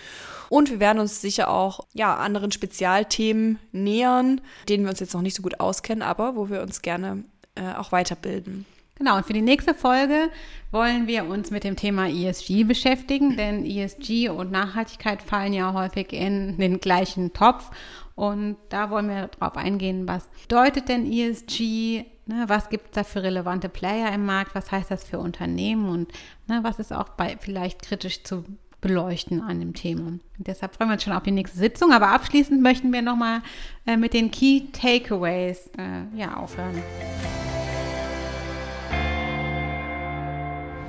Und 0.49 0.69
wir 0.69 0.79
werden 0.79 0.99
uns 0.99 1.21
sicher 1.21 1.49
auch 1.49 1.87
ja, 1.93 2.15
anderen 2.15 2.51
Spezialthemen 2.51 3.59
nähern, 3.71 4.41
denen 4.69 4.83
wir 4.83 4.91
uns 4.91 4.99
jetzt 4.99 5.13
noch 5.13 5.21
nicht 5.21 5.35
so 5.35 5.41
gut 5.41 5.59
auskennen, 5.59 6.01
aber 6.01 6.35
wo 6.35 6.49
wir 6.49 6.61
uns 6.61 6.81
gerne 6.81 7.23
äh, 7.55 7.73
auch 7.73 7.91
weiterbilden. 7.91 8.65
Genau, 8.97 9.17
und 9.17 9.25
für 9.25 9.33
die 9.33 9.41
nächste 9.41 9.73
Folge 9.73 10.29
wollen 10.71 11.05
wir 11.05 11.25
uns 11.25 11.51
mit 11.51 11.65
dem 11.65 11.75
Thema 11.75 12.07
ESG 12.07 12.63
beschäftigen, 12.63 13.35
denn 13.35 13.65
ESG 13.65 14.29
und 14.29 14.51
Nachhaltigkeit 14.51 15.21
fallen 15.21 15.51
ja 15.51 15.73
häufig 15.73 16.13
in 16.13 16.57
den 16.57 16.79
gleichen 16.79 17.33
Topf. 17.33 17.71
Und 18.15 18.55
da 18.69 18.89
wollen 18.89 19.09
wir 19.09 19.27
darauf 19.27 19.57
eingehen, 19.57 20.07
was 20.07 20.29
bedeutet 20.41 20.87
denn 20.87 21.11
ESG? 21.11 22.05
Ne, 22.27 22.45
was 22.47 22.69
gibt 22.69 22.85
es 22.85 22.91
da 22.91 23.03
für 23.03 23.21
relevante 23.21 23.67
Player 23.67 24.13
im 24.13 24.25
Markt? 24.25 24.55
Was 24.55 24.71
heißt 24.71 24.89
das 24.89 25.03
für 25.03 25.19
Unternehmen? 25.19 25.89
Und 25.89 26.11
ne, 26.47 26.59
was 26.63 26.79
ist 26.79 26.93
auch 26.93 27.09
bei 27.09 27.35
vielleicht 27.37 27.81
kritisch 27.81 28.23
zu 28.23 28.45
beleuchten 28.79 29.41
an 29.41 29.59
dem 29.59 29.73
Thema. 29.73 30.07
Und 30.07 30.21
deshalb 30.37 30.75
freuen 30.75 30.89
wir 30.89 30.93
uns 30.93 31.03
schon 31.03 31.13
auf 31.13 31.23
die 31.23 31.31
nächste 31.31 31.57
Sitzung. 31.57 31.91
Aber 31.91 32.09
abschließend 32.09 32.61
möchten 32.61 32.93
wir 32.93 33.01
nochmal 33.01 33.41
äh, 33.85 33.97
mit 33.97 34.13
den 34.13 34.31
Key 34.31 34.67
Takeaways 34.71 35.69
äh, 35.77 36.17
ja, 36.17 36.37
aufhören. 36.37 36.81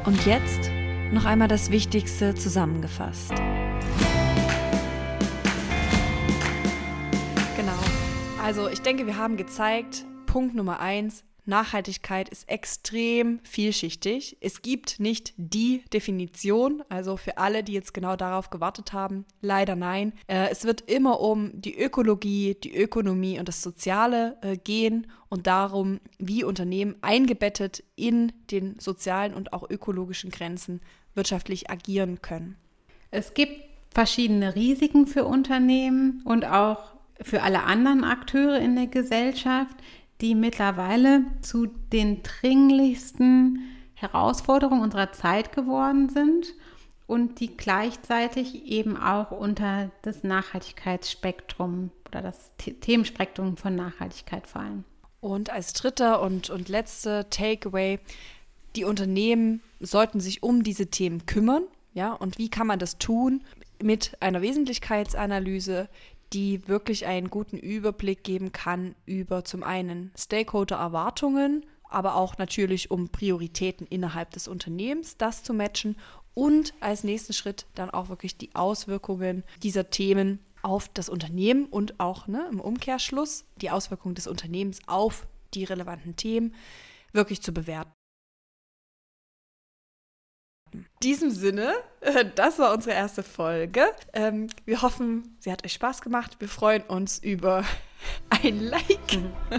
Und 0.07 0.25
jetzt 0.25 0.71
noch 1.13 1.25
einmal 1.25 1.49
das 1.49 1.73
Wichtigste 1.73 2.33
zusammengefasst. 2.37 3.35
Genau. 7.57 7.73
Also 8.41 8.69
ich 8.69 8.81
denke, 8.83 9.07
wir 9.07 9.17
haben 9.17 9.37
gezeigt, 9.37 10.07
Punkt 10.27 10.55
Nummer 10.55 10.79
eins, 10.79 11.25
Nachhaltigkeit 11.47 12.29
ist 12.29 12.49
extrem 12.49 13.41
vielschichtig. 13.45 14.37
Es 14.41 14.63
gibt 14.63 15.01
nicht 15.01 15.33
die 15.37 15.85
Definition, 15.93 16.83
also 16.89 17.17
für 17.17 17.39
alle, 17.39 17.63
die 17.63 17.73
jetzt 17.73 17.95
genau 17.95 18.17
darauf 18.17 18.51
gewartet 18.51 18.93
haben, 18.93 19.25
leider 19.41 19.77
nein. 19.77 20.13
Äh, 20.27 20.49
es 20.51 20.65
wird 20.65 20.83
immer 20.83 21.21
um 21.21 21.53
die 21.61 21.79
Ökologie, 21.79 22.57
die 22.63 22.77
Ökonomie 22.77 23.39
und 23.39 23.49
das 23.49 23.63
Soziale 23.63 24.37
äh, 24.43 24.57
gehen 24.57 25.07
und 25.29 25.47
darum, 25.47 26.01
wie 26.19 26.45
Unternehmen 26.45 26.97
eingebettet 27.01 27.83
in 27.95 28.33
den 28.51 28.79
sozialen 28.79 29.35
und 29.35 29.53
auch 29.53 29.69
ökologischen 29.69 30.31
Grenzen 30.31 30.81
wirtschaftlich 31.15 31.71
agieren 31.71 32.23
können. 32.23 32.57
Es 33.11 33.35
gibt 33.35 33.63
verschiedene 33.95 34.55
Risiken 34.55 35.07
für 35.07 35.25
Unternehmen 35.25 36.23
und 36.25 36.45
auch 36.45 36.97
für 37.23 37.43
alle 37.43 37.63
anderen 37.63 38.05
Akteure 38.05 38.59
in 38.59 38.77
der 38.77 38.89
Gesellschaft, 38.89 39.77
die 40.21 40.35
mittlerweile 40.35 41.23
zu 41.43 41.67
den 41.67 42.23
dringlichsten 42.23 43.61
Herausforderungen 43.95 44.83
unserer 44.83 45.13
Zeit 45.13 45.53
geworden 45.53 46.09
sind 46.09 46.55
und 47.07 47.41
die 47.41 47.57
gleichzeitig 47.57 48.67
eben 48.67 48.97
auch 48.97 49.31
unter 49.31 49.91
das 50.03 50.25
Nachhaltigkeitsspektrum 50.25 51.91
oder 52.09 52.23
das 52.23 52.53
Themenspektrum 52.57 53.57
von 53.57 53.75
Nachhaltigkeit 53.75 54.47
fallen. 54.47 54.85
Und 55.21 55.51
als 55.51 55.73
dritter 55.73 56.21
und, 56.23 56.51
und 56.51 56.69
letzter 56.69 57.31
Takeaway, 57.31 57.99
die 58.75 58.85
Unternehmen 58.85 59.63
sollten 59.81 60.21
sich 60.21 60.43
um 60.43 60.63
diese 60.63 60.89
Themen 60.89 61.27
kümmern. 61.27 61.65
Ja, 61.95 62.13
und 62.13 62.39
wie 62.39 62.51
kann 62.51 62.67
man 62.67 62.79
das 62.79 62.99
tun? 62.99 63.43
Mit 63.83 64.17
einer 64.21 64.43
Wesentlichkeitsanalyse, 64.43 65.89
die 66.33 66.67
wirklich 66.69 67.07
einen 67.07 67.31
guten 67.31 67.57
Überblick 67.57 68.25
geben 68.25 68.53
kann 68.53 68.95
über 69.07 69.45
zum 69.45 69.63
einen 69.63 70.13
Stakeholder-Erwartungen, 70.17 71.65
aber 71.89 72.17
auch 72.17 72.39
natürlich 72.39 72.91
um 72.91 73.09
Prioritäten 73.09 73.87
innerhalb 73.87 74.31
des 74.33 74.49
Unternehmens, 74.49 75.17
das 75.17 75.43
zu 75.43 75.55
matchen 75.55 75.97
und 76.35 76.75
als 76.81 77.05
nächsten 77.05 77.33
Schritt 77.33 77.67
dann 77.75 77.91
auch 77.91 78.09
wirklich 78.09 78.37
die 78.37 78.55
Auswirkungen 78.55 79.45
dieser 79.63 79.91
Themen 79.91 80.41
auf 80.63 80.89
das 80.89 81.09
Unternehmen 81.09 81.67
und 81.67 82.01
auch 82.01 82.27
ne, 82.27 82.47
im 82.51 82.61
Umkehrschluss 82.61 83.45
die 83.57 83.71
Auswirkungen 83.71 84.17
des 84.17 84.27
Unternehmens 84.27 84.81
auf 84.87 85.27
die 85.55 85.65
relevanten 85.65 86.17
Themen 86.17 86.55
wirklich 87.13 87.41
zu 87.41 87.53
bewerten. 87.53 87.96
In 90.77 90.85
diesem 91.03 91.31
Sinne, 91.31 91.73
das 92.35 92.59
war 92.59 92.75
unsere 92.75 92.95
erste 92.95 93.23
Folge. 93.23 93.87
Ähm, 94.13 94.49
wir 94.67 94.83
hoffen, 94.83 95.37
sie 95.39 95.51
hat 95.51 95.65
euch 95.65 95.73
Spaß 95.73 96.03
gemacht. 96.03 96.37
Wir 96.39 96.49
freuen 96.49 96.83
uns 96.83 97.19
über 97.19 97.65
ein 98.29 98.61
Like. 98.61 99.19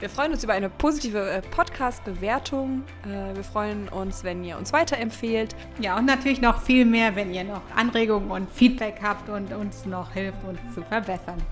Wir 0.00 0.08
freuen 0.08 0.30
uns 0.30 0.44
über 0.44 0.52
eine 0.52 0.70
positive 0.70 1.28
äh, 1.28 1.42
Podcast-Bewertung. 1.42 2.84
Äh, 3.04 3.34
wir 3.34 3.42
freuen 3.42 3.88
uns, 3.88 4.22
wenn 4.22 4.44
ihr 4.44 4.56
uns 4.56 4.72
weiterempfehlt. 4.72 5.56
Ja, 5.80 5.98
und 5.98 6.04
natürlich 6.04 6.40
noch 6.40 6.62
viel 6.62 6.84
mehr, 6.84 7.16
wenn 7.16 7.34
ihr 7.34 7.42
noch 7.42 7.62
Anregungen 7.74 8.30
und 8.30 8.48
Feedback 8.52 9.00
habt 9.02 9.28
und 9.28 9.52
uns 9.52 9.86
noch 9.86 10.12
hilft, 10.12 10.44
uns 10.44 10.60
zu 10.72 10.82
verbessern. 10.82 11.42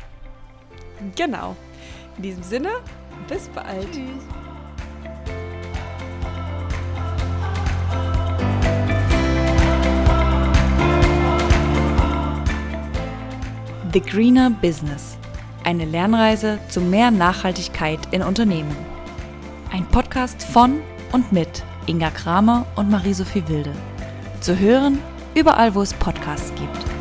Genau. 1.16 1.56
In 2.18 2.22
diesem 2.22 2.44
Sinne, 2.44 2.70
bis 3.26 3.48
bald. 3.48 3.90
Tschüss. 3.90 4.45
The 13.92 14.01
Greener 14.01 14.51
Business. 14.51 15.16
Eine 15.62 15.85
Lernreise 15.85 16.59
zu 16.68 16.81
mehr 16.81 17.11
Nachhaltigkeit 17.11 18.01
in 18.11 18.22
Unternehmen. 18.22 18.75
Ein 19.70 19.87
Podcast 19.87 20.42
von 20.42 20.81
und 21.12 21.31
mit 21.33 21.62
Inga 21.87 22.11
Kramer 22.11 22.66
und 22.75 22.90
Marie-Sophie 22.90 23.44
Wilde. 23.49 23.72
Zu 24.40 24.59
hören 24.59 24.99
überall, 25.35 25.75
wo 25.75 25.83
es 25.83 25.94
Podcasts 25.94 26.53
gibt. 26.55 26.95